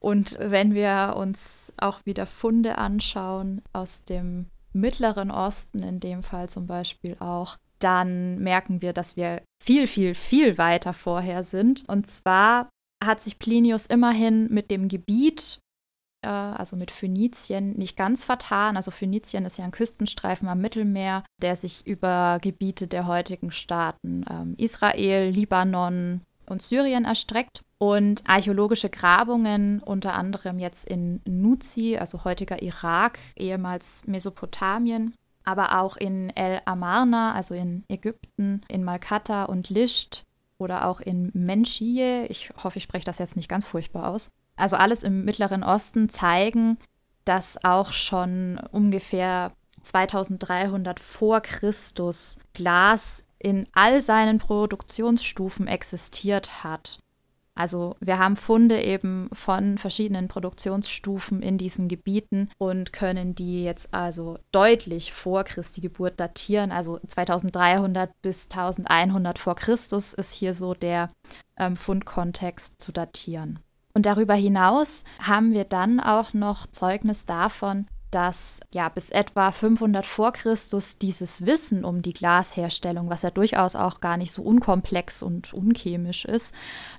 [0.00, 6.48] Und wenn wir uns auch wieder Funde anschauen aus dem Mittleren Osten in dem Fall
[6.48, 11.84] zum Beispiel auch, dann merken wir, dass wir viel, viel, viel weiter vorher sind.
[11.88, 12.70] Und zwar
[13.04, 15.60] hat sich Plinius immerhin mit dem Gebiet,
[16.24, 18.76] äh, also mit Phönizien, nicht ganz vertan.
[18.76, 24.24] Also Phönizien ist ja ein Küstenstreifen am Mittelmeer, der sich über Gebiete der heutigen Staaten
[24.30, 27.62] ähm, Israel, Libanon und Syrien erstreckt.
[27.78, 35.96] Und archäologische Grabungen, unter anderem jetzt in Nuzi, also heutiger Irak, ehemals Mesopotamien, aber auch
[35.96, 40.24] in El Amarna, also in Ägypten, in Malkata und Lisht
[40.58, 42.24] oder auch in Menschie.
[42.28, 44.30] Ich hoffe, ich spreche das jetzt nicht ganz furchtbar aus.
[44.56, 46.78] Also alles im Mittleren Osten zeigen,
[47.26, 56.98] dass auch schon ungefähr 2300 vor Christus Glas in all seinen Produktionsstufen existiert hat.
[57.56, 63.94] Also wir haben Funde eben von verschiedenen Produktionsstufen in diesen Gebieten und können die jetzt
[63.94, 66.70] also deutlich vor Christi Geburt datieren.
[66.70, 71.10] Also 2300 bis 1100 vor Christus ist hier so der
[71.56, 73.58] ähm, Fundkontext zu datieren.
[73.94, 80.06] Und darüber hinaus haben wir dann auch noch Zeugnis davon, dass ja bis etwa 500
[80.06, 85.22] vor Christus dieses Wissen um die Glasherstellung, was ja durchaus auch gar nicht so unkomplex
[85.22, 86.54] und unchemisch ist,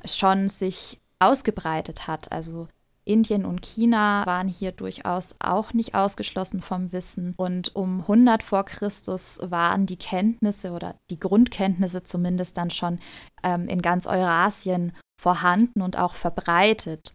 [0.05, 2.31] schon sich ausgebreitet hat.
[2.31, 2.67] Also
[3.03, 7.33] Indien und China waren hier durchaus auch nicht ausgeschlossen vom Wissen.
[7.35, 12.99] Und um 100 vor Christus waren die Kenntnisse oder die Grundkenntnisse zumindest dann schon
[13.41, 17.13] ähm, in ganz Eurasien vorhanden und auch verbreitet.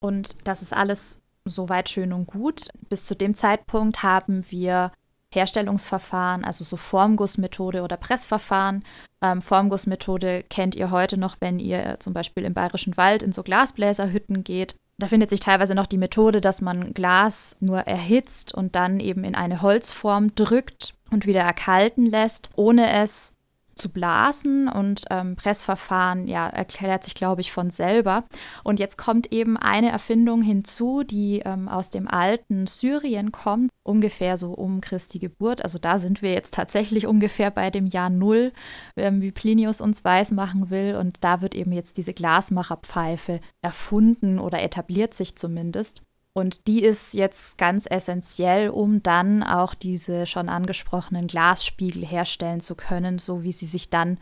[0.00, 2.68] Und das ist alles soweit schön und gut.
[2.88, 4.92] Bis zu dem Zeitpunkt haben wir
[5.32, 8.84] Herstellungsverfahren, also so Formgussmethode oder Pressverfahren.
[9.22, 13.42] Ähm, Formgussmethode kennt ihr heute noch, wenn ihr zum Beispiel im Bayerischen Wald in so
[13.42, 14.74] Glasbläserhütten geht.
[14.98, 19.24] Da findet sich teilweise noch die Methode, dass man Glas nur erhitzt und dann eben
[19.24, 23.34] in eine Holzform drückt und wieder erkalten lässt, ohne es
[23.80, 28.24] zu blasen und ähm, Pressverfahren, ja, erklärt sich, glaube ich, von selber.
[28.62, 34.36] Und jetzt kommt eben eine Erfindung hinzu, die ähm, aus dem alten Syrien kommt, ungefähr
[34.36, 35.62] so um Christi Geburt.
[35.62, 38.52] Also da sind wir jetzt tatsächlich ungefähr bei dem Jahr Null,
[38.96, 40.96] ähm, wie Plinius uns weismachen will.
[40.96, 46.09] Und da wird eben jetzt diese Glasmacherpfeife erfunden oder etabliert sich zumindest.
[46.32, 52.76] Und die ist jetzt ganz essentiell, um dann auch diese schon angesprochenen Glasspiegel herstellen zu
[52.76, 54.20] können, so wie sie sich dann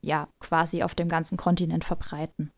[0.00, 2.52] ja quasi auf dem ganzen Kontinent verbreiten.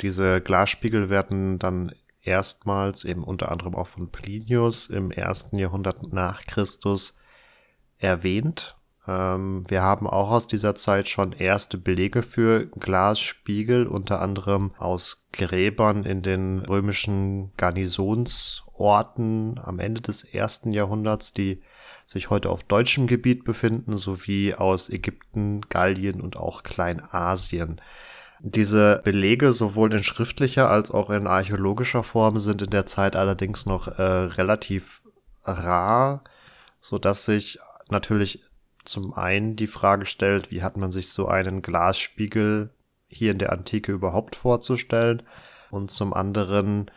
[0.00, 6.44] Diese Glasspiegel werden dann erstmals eben unter anderem auch von Plinius im ersten Jahrhundert nach
[6.46, 7.16] Christus
[7.98, 8.79] erwähnt
[9.10, 16.04] wir haben auch aus dieser Zeit schon erste Belege für Glasspiegel, unter anderem aus Gräbern
[16.04, 21.62] in den römischen Garnisonsorten am Ende des ersten Jahrhunderts, die
[22.06, 27.80] sich heute auf deutschem Gebiet befinden, sowie aus Ägypten, Gallien und auch Kleinasien.
[28.40, 33.66] Diese Belege sowohl in schriftlicher als auch in archäologischer Form sind in der Zeit allerdings
[33.66, 35.02] noch äh, relativ
[35.44, 36.22] rar,
[36.80, 37.58] so dass sich
[37.90, 38.42] natürlich
[38.90, 42.70] zum einen die Frage stellt, wie hat man sich so einen Glasspiegel
[43.08, 45.22] hier in der Antike überhaupt vorzustellen?
[45.70, 46.90] Und zum anderen,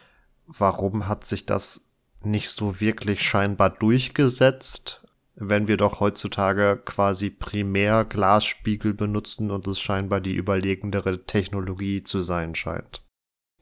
[0.47, 1.85] warum hat sich das
[2.23, 5.01] nicht so wirklich scheinbar durchgesetzt,
[5.35, 12.21] wenn wir doch heutzutage quasi primär Glasspiegel benutzen und es scheinbar die überlegendere Technologie zu
[12.21, 13.01] sein scheint?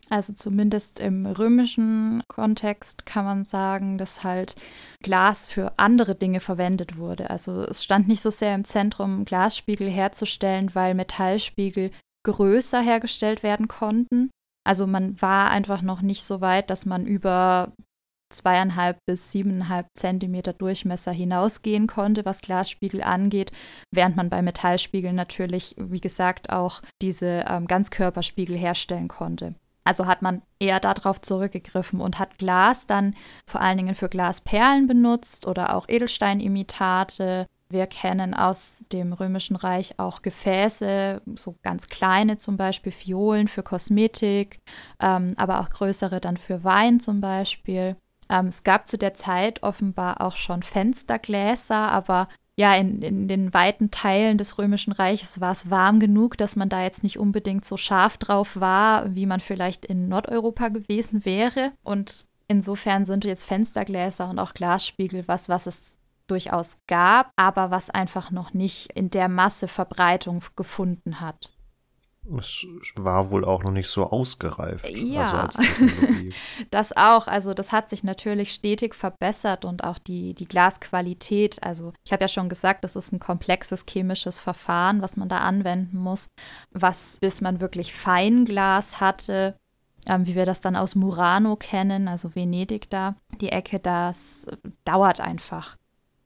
[0.10, 4.56] Also zumindest im römischen Kontext kann man sagen, dass halt
[5.02, 7.30] Glas für andere Dinge verwendet wurde.
[7.30, 11.92] Also es stand nicht so sehr im Zentrum, Glasspiegel herzustellen, weil Metallspiegel
[12.24, 14.30] größer hergestellt werden konnten.
[14.64, 17.74] Also man war einfach noch nicht so weit, dass man über
[18.32, 23.52] zweieinhalb bis siebeneinhalb Zentimeter Durchmesser hinausgehen konnte, was Glasspiegel angeht,
[23.94, 29.56] während man bei Metallspiegeln natürlich, wie gesagt, auch diese ähm, Ganzkörperspiegel herstellen konnte.
[29.84, 33.15] Also hat man eher darauf zurückgegriffen und hat Glas dann
[33.46, 37.48] vor allen Dingen für Glasperlen benutzt oder auch Edelsteinimitate.
[37.70, 43.63] Wir kennen aus dem Römischen Reich auch Gefäße, so ganz kleine zum Beispiel Fiolen für
[43.63, 44.60] Kosmetik,
[45.02, 47.96] ähm, aber auch größere dann für Wein zum Beispiel.
[48.30, 52.28] Ähm, es gab zu der Zeit offenbar auch schon Fenstergläser, aber
[52.62, 56.69] ja, in, in den weiten Teilen des Römischen Reiches war es warm genug, dass man
[56.69, 61.71] da jetzt nicht unbedingt so scharf drauf war, wie man vielleicht in Nordeuropa gewesen wäre.
[61.82, 65.95] Und insofern sind jetzt Fenstergläser und auch Glasspiegel was, was es
[66.28, 71.52] durchaus gab, aber was einfach noch nicht in der Masse Verbreitung gefunden hat
[72.38, 74.86] es war wohl auch noch nicht so ausgereift.
[74.86, 75.62] Also ja, also
[76.71, 77.27] das auch.
[77.27, 81.62] Also das hat sich natürlich stetig verbessert und auch die, die Glasqualität.
[81.63, 85.39] Also ich habe ja schon gesagt, das ist ein komplexes chemisches Verfahren, was man da
[85.39, 86.30] anwenden muss,
[86.72, 89.57] was bis man wirklich Feinglas hatte,
[90.05, 94.45] ähm, wie wir das dann aus Murano kennen, also Venedig da, die Ecke, das
[94.86, 95.78] dauert einfach.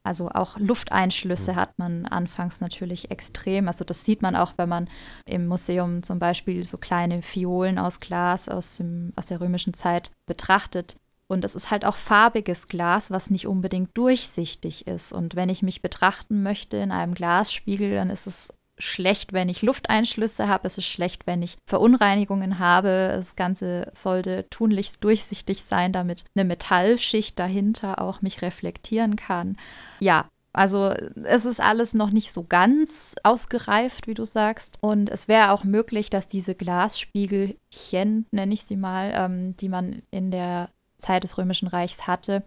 [0.06, 1.56] Also auch Lufteinschlüsse mhm.
[1.56, 3.68] hat man anfangs natürlich extrem.
[3.68, 4.88] Also das sieht man auch, wenn man
[5.26, 10.12] im Museum zum Beispiel so kleine Fiolen aus Glas aus, dem, aus der römischen Zeit
[10.28, 10.96] betrachtet.
[11.28, 15.12] Und es ist halt auch farbiges Glas, was nicht unbedingt durchsichtig ist.
[15.12, 19.62] Und wenn ich mich betrachten möchte in einem Glasspiegel, dann ist es schlecht, wenn ich
[19.62, 20.68] Lufteinschlüsse habe.
[20.68, 23.14] Es ist schlecht, wenn ich Verunreinigungen habe.
[23.16, 29.58] Das Ganze sollte tunlichst durchsichtig sein, damit eine Metallschicht dahinter auch mich reflektieren kann.
[30.00, 34.78] Ja, also es ist alles noch nicht so ganz ausgereift, wie du sagst.
[34.82, 40.02] Und es wäre auch möglich, dass diese Glasspiegelchen, nenne ich sie mal, ähm, die man
[40.12, 42.44] in der Zeit des Römischen Reichs hatte,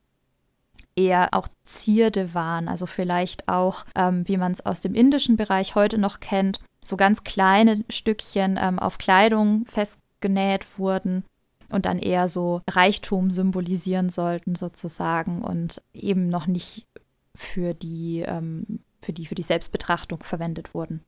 [0.98, 2.68] eher auch Zierde waren.
[2.68, 6.96] Also vielleicht auch, ähm, wie man es aus dem indischen Bereich heute noch kennt, so
[6.96, 11.24] ganz kleine Stückchen ähm, auf Kleidung festgenäht wurden
[11.70, 16.86] und dann eher so Reichtum symbolisieren sollten sozusagen und eben noch nicht
[17.34, 21.04] für die, ähm, für die, für die Selbstbetrachtung verwendet wurden.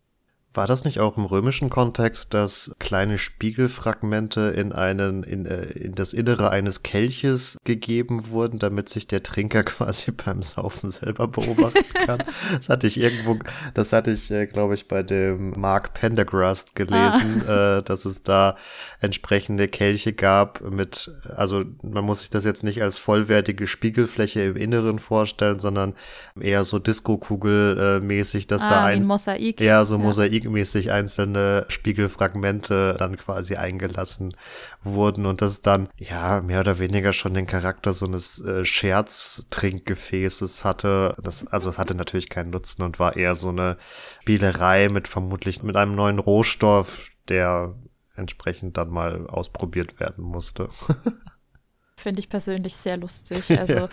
[0.53, 5.94] War das nicht auch im römischen Kontext, dass kleine Spiegelfragmente in einen in, äh, in
[5.94, 11.84] das Innere eines Kelches gegeben wurden, damit sich der Trinker quasi beim Saufen selber beobachten
[12.07, 12.24] kann?
[12.57, 13.38] das hatte ich irgendwo,
[13.74, 17.78] das hatte ich, äh, glaube ich, bei dem Mark Pendergrast gelesen, ah.
[17.78, 18.57] äh, dass es da
[18.98, 24.57] entsprechende Kelche gab mit, also man muss sich das jetzt nicht als vollwertige Spiegelfläche im
[24.57, 25.94] Inneren vorstellen, sondern
[26.40, 29.61] eher so Disco-Kugel-mäßig, dass ah, da ein Mosaik.
[29.61, 34.34] Ja, so Mosaik mosaikmäßig einzelne Spiegelfragmente dann quasi eingelassen
[34.82, 40.64] wurden und das dann ja mehr oder weniger schon den Charakter so eines äh, Scherztrinkgefäßes
[40.64, 41.16] hatte.
[41.22, 43.76] Das, also es hatte natürlich keinen Nutzen und war eher so eine
[44.22, 47.74] Spielerei mit vermutlich mit einem neuen Rohstoff, der
[48.14, 50.68] entsprechend dann mal ausprobiert werden musste.
[51.97, 53.51] Finde ich persönlich sehr lustig.
[53.59, 53.88] Also ja.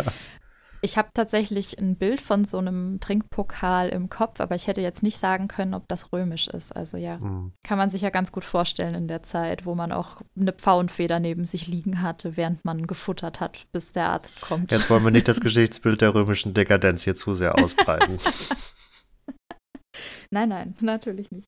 [0.82, 5.02] Ich habe tatsächlich ein Bild von so einem Trinkpokal im Kopf, aber ich hätte jetzt
[5.02, 6.76] nicht sagen können, ob das römisch ist.
[6.76, 7.54] Also ja, mhm.
[7.66, 11.20] kann man sich ja ganz gut vorstellen in der Zeit, wo man auch eine Pfauenfeder
[11.20, 14.72] neben sich liegen hatte, während man gefuttert hat, bis der Arzt kommt.
[14.72, 18.20] Jetzt wollen wir nicht das Geschichtsbild der römischen Dekadenz hier zu sehr ausbreiten.
[20.32, 21.48] nein, nein, natürlich nicht.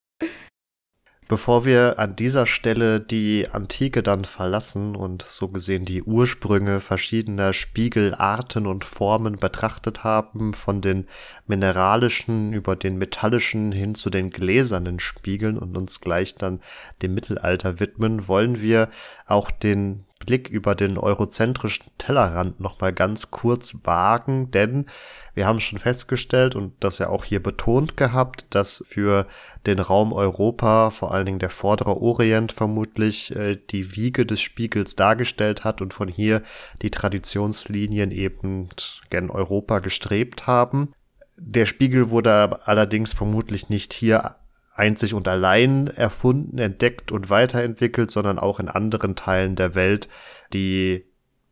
[1.30, 7.54] Bevor wir an dieser Stelle die Antike dann verlassen und so gesehen die Ursprünge verschiedener
[7.54, 11.06] Spiegelarten und Formen betrachtet haben, von den
[11.46, 16.62] mineralischen über den metallischen hin zu den gläsernen Spiegeln und uns gleich dann
[17.04, 18.90] dem Mittelalter widmen, wollen wir
[19.28, 24.86] auch den Blick über den eurozentrischen Tellerrand nochmal ganz kurz wagen, denn
[25.34, 29.26] wir haben schon festgestellt und das ja auch hier betont gehabt, dass für
[29.66, 34.96] den Raum Europa, vor allen Dingen der vordere Orient vermutlich, äh, die Wiege des Spiegels
[34.96, 36.44] dargestellt hat und von hier
[36.82, 38.70] die Traditionslinien eben
[39.10, 40.94] gen Europa gestrebt haben.
[41.38, 44.36] Der Spiegel wurde allerdings vermutlich nicht hier
[44.80, 50.08] einzig und allein erfunden, entdeckt und weiterentwickelt, sondern auch in anderen Teilen der Welt,
[50.54, 51.06] die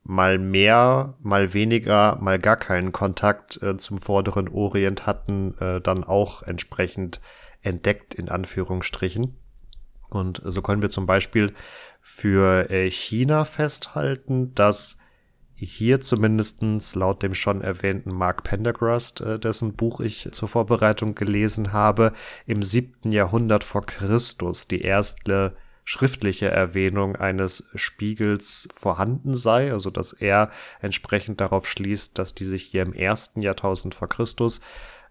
[0.04, 6.06] mal mehr, mal weniger, mal gar keinen Kontakt äh, zum vorderen Orient hatten, äh, dann
[6.06, 7.20] auch entsprechend
[7.62, 9.38] entdeckt in Anführungsstrichen.
[10.10, 11.54] Und so können wir zum Beispiel
[12.02, 14.98] für äh, China festhalten, dass
[15.58, 21.74] hier zumindestens laut dem schon erwähnten Mark Pendergrast, äh, dessen Buch ich zur Vorbereitung gelesen
[21.74, 22.14] habe,
[22.46, 30.14] im siebten Jahrhundert vor Christus die erste schriftliche Erwähnung eines Spiegels vorhanden sei, also dass
[30.14, 30.52] er
[30.82, 34.60] entsprechend darauf schließt, dass die sich hier im ersten Jahrtausend vor Christus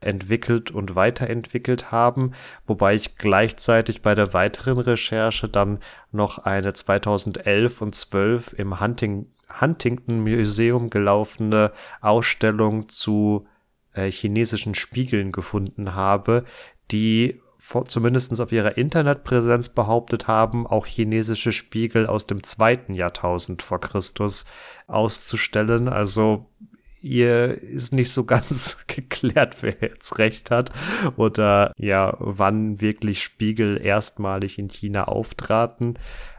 [0.00, 2.32] entwickelt und weiterentwickelt haben,
[2.66, 5.78] wobei ich gleichzeitig bei der weiteren Recherche dann
[6.12, 9.26] noch eine 2011 und 12 im Hunting
[9.60, 13.46] Huntington Museum gelaufene Ausstellung zu
[13.92, 16.44] äh, chinesischen Spiegeln gefunden habe,
[16.90, 17.40] die
[17.88, 24.44] zumindest auf ihrer Internetpräsenz behauptet haben, auch chinesische Spiegel aus dem zweiten Jahrtausend vor Christus
[24.86, 25.88] auszustellen.
[25.88, 26.46] Also
[27.00, 30.70] ihr ist nicht so ganz geklärt, wer jetzt recht hat
[31.16, 35.98] oder ja, wann wirklich Spiegel erstmalig in China auftraten.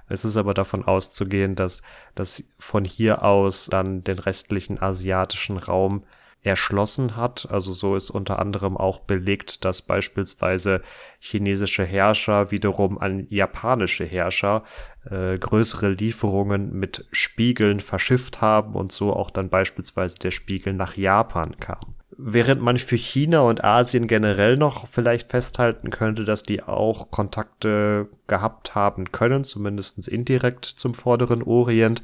[0.09, 1.81] Es ist aber davon auszugehen, dass
[2.15, 6.03] das von hier aus dann den restlichen asiatischen Raum
[6.43, 7.47] erschlossen hat.
[7.51, 10.81] Also so ist unter anderem auch belegt, dass beispielsweise
[11.19, 14.63] chinesische Herrscher wiederum an japanische Herrscher
[15.09, 20.95] äh, größere Lieferungen mit Spiegeln verschifft haben und so auch dann beispielsweise der Spiegel nach
[20.95, 21.96] Japan kam.
[22.15, 28.07] Während man für China und Asien generell noch vielleicht festhalten könnte, dass die auch Kontakte
[28.27, 32.01] gehabt haben können, zumindest indirekt zum vorderen Orient,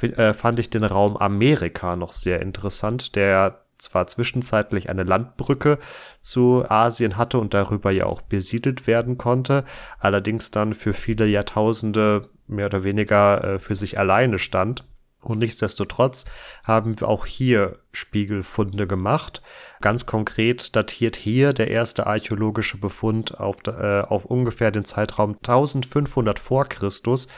[0.00, 5.78] äh, fand ich den Raum Amerika noch sehr interessant, der zwar zwischenzeitlich eine Landbrücke
[6.20, 9.64] zu Asien hatte und darüber ja auch besiedelt werden konnte,
[9.98, 14.84] allerdings dann für viele Jahrtausende mehr oder weniger äh, für sich alleine stand
[15.22, 16.24] Und nichtsdestotrotz
[16.64, 19.40] haben wir auch hier Spiegelfunde gemacht.
[19.80, 26.38] Ganz konkret datiert hier der erste archäologische Befund auf, äh, auf ungefähr den Zeitraum 1500
[26.38, 27.28] vor Christus,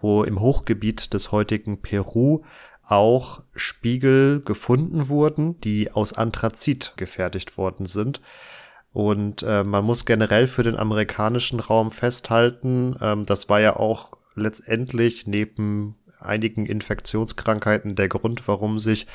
[0.00, 2.42] wo im Hochgebiet des heutigen Peru
[2.82, 8.20] auch Spiegel gefunden wurden, die aus Anthrazit gefertigt worden sind.
[8.92, 14.12] Und äh, man muss generell für den amerikanischen Raum festhalten, ähm, das war ja auch
[14.34, 15.96] letztendlich neben
[16.26, 19.06] einigen Infektionskrankheiten der Grund, warum sich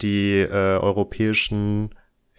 [0.00, 1.90] die äh, europäischen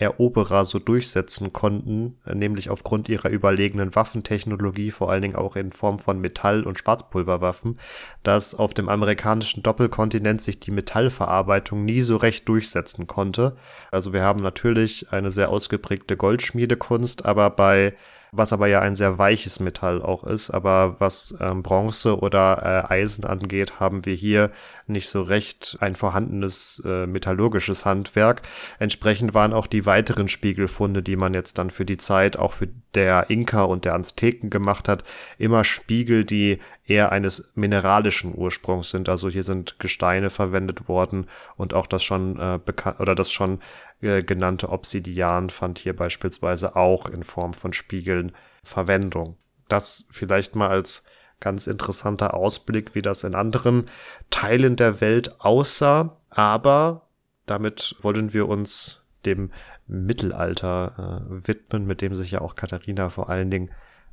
[0.02, 6.00] Eroberer so durchsetzen konnten, nämlich aufgrund ihrer überlegenen Waffentechnologie, vor allen Dingen auch in Form
[6.00, 7.78] von Metall- und Schwarzpulverwaffen,
[8.24, 13.56] dass auf dem amerikanischen Doppelkontinent sich die Metallverarbeitung nie so recht durchsetzen konnte.
[13.92, 17.94] Also wir haben natürlich eine sehr ausgeprägte Goldschmiedekunst, aber bei
[18.34, 20.52] was aber ja ein sehr weiches Metall auch ist.
[20.52, 24.52] Aber was ähm, Bronze oder äh, Eisen angeht, haben wir hier
[24.88, 28.42] nicht so recht ein vorhandenes äh, metallurgisches Handwerk.
[28.80, 32.70] Entsprechend waren auch die weiteren Spiegelfunde, die man jetzt dann für die Zeit auch für
[32.94, 35.04] der Inka und der Azteken gemacht hat,
[35.38, 39.10] immer Spiegel, die eher eines mineralischen Ursprungs sind.
[39.10, 41.28] Also hier sind Gesteine verwendet worden
[41.58, 43.60] und auch das schon äh, bekannt oder das schon
[44.02, 48.34] äh, genannte Obsidian fand hier beispielsweise auch in Form von Spiegeln
[48.64, 49.38] Verwendung.
[49.68, 51.04] Das vielleicht mal als
[51.40, 53.90] ganz interessanter Ausblick, wie das in anderen
[54.30, 56.18] Teilen der Welt aussah.
[56.30, 57.08] Aber
[57.46, 59.52] damit wollen wir uns dem
[59.88, 63.72] Mittelalter äh, widmen, mit dem sich ja auch Katharina vor allen Dingen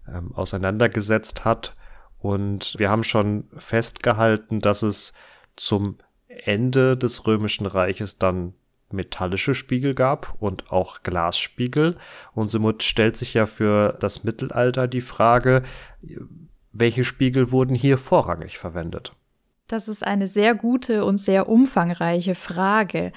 [0.09, 1.77] ähm, auseinandergesetzt hat.
[2.19, 5.13] Und wir haben schon festgehalten, dass es
[5.57, 8.55] zum Ende des Römischen Reiches dann
[8.91, 11.97] metallische Spiegel gab und auch Glasspiegel.
[12.35, 15.63] Und somit stellt sich ja für das Mittelalter die Frage,
[16.73, 19.13] welche Spiegel wurden hier vorrangig verwendet?
[19.67, 23.13] Das ist eine sehr gute und sehr umfangreiche Frage.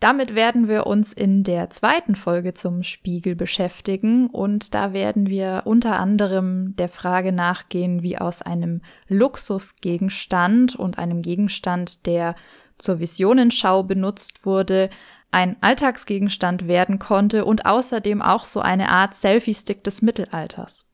[0.00, 5.62] Damit werden wir uns in der zweiten Folge zum Spiegel beschäftigen und da werden wir
[5.64, 12.34] unter anderem der Frage nachgehen, wie aus einem Luxusgegenstand und einem Gegenstand, der
[12.78, 14.90] zur Visionenschau benutzt wurde,
[15.30, 20.86] ein Alltagsgegenstand werden konnte und außerdem auch so eine Art Selfie-Stick des Mittelalters.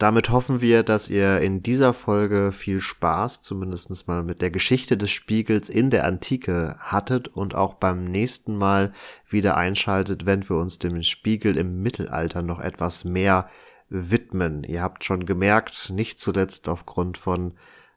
[0.00, 4.96] Damit hoffen wir, dass ihr in dieser Folge viel Spaß, zumindest mal mit der Geschichte
[4.96, 8.92] des Spiegels in der Antike hattet und auch beim nächsten Mal
[9.28, 13.50] wieder einschaltet, wenn wir uns dem Spiegel im Mittelalter noch etwas mehr
[13.90, 14.64] widmen.
[14.64, 17.52] Ihr habt schon gemerkt, nicht zuletzt aufgrund von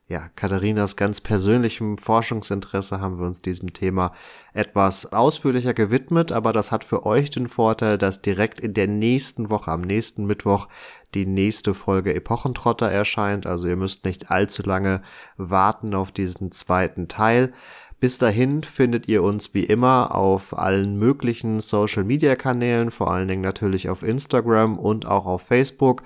[0.06, 4.12] ja, Katharinas ganz persönlichem Forschungsinteresse haben wir uns diesem Thema
[4.52, 9.48] etwas ausführlicher gewidmet, aber das hat für euch den Vorteil, dass direkt in der nächsten
[9.48, 10.68] Woche, am nächsten Mittwoch,
[11.14, 13.46] die nächste Folge Epochentrotter erscheint.
[13.46, 15.00] Also ihr müsst nicht allzu lange
[15.38, 17.54] warten auf diesen zweiten Teil.
[18.00, 23.28] Bis dahin findet ihr uns wie immer auf allen möglichen Social Media Kanälen, vor allen
[23.28, 26.02] Dingen natürlich auf Instagram und auch auf Facebook.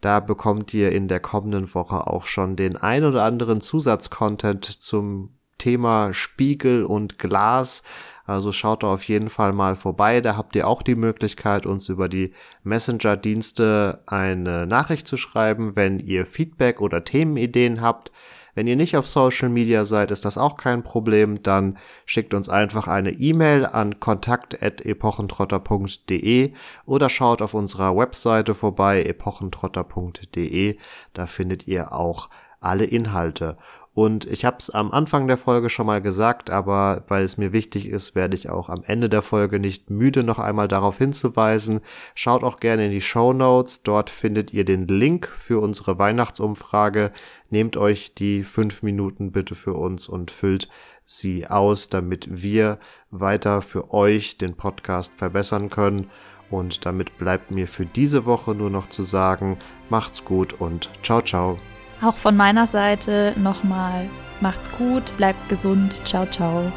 [0.00, 5.30] Da bekommt ihr in der kommenden Woche auch schon den ein oder anderen Zusatzcontent zum
[5.58, 7.84] Thema Spiegel und Glas.
[8.24, 10.20] Also schaut da auf jeden Fall mal vorbei.
[10.20, 12.32] Da habt ihr auch die Möglichkeit, uns über die
[12.64, 18.10] Messenger-Dienste eine Nachricht zu schreiben, wenn ihr Feedback oder Themenideen habt.
[18.54, 21.42] Wenn ihr nicht auf Social Media seid, ist das auch kein Problem.
[21.42, 26.52] Dann schickt uns einfach eine E-Mail an kontakt.epochentrotter.de
[26.84, 30.76] oder schaut auf unserer Webseite vorbei, epochentrotter.de.
[31.14, 32.28] Da findet ihr auch
[32.60, 33.56] alle Inhalte.
[33.94, 37.52] Und ich habe es am Anfang der Folge schon mal gesagt, aber weil es mir
[37.52, 41.80] wichtig ist, werde ich auch am Ende der Folge nicht müde, noch einmal darauf hinzuweisen.
[42.14, 43.82] Schaut auch gerne in die Show Notes.
[43.82, 47.12] Dort findet ihr den Link für unsere Weihnachtsumfrage.
[47.50, 50.68] Nehmt euch die fünf Minuten bitte für uns und füllt
[51.04, 52.78] sie aus, damit wir
[53.10, 56.08] weiter für euch den Podcast verbessern können.
[56.50, 59.58] Und damit bleibt mir für diese Woche nur noch zu sagen,
[59.90, 61.58] macht's gut und ciao, ciao.
[62.02, 66.72] Auch von meiner Seite nochmal, macht's gut, bleibt gesund, ciao, ciao.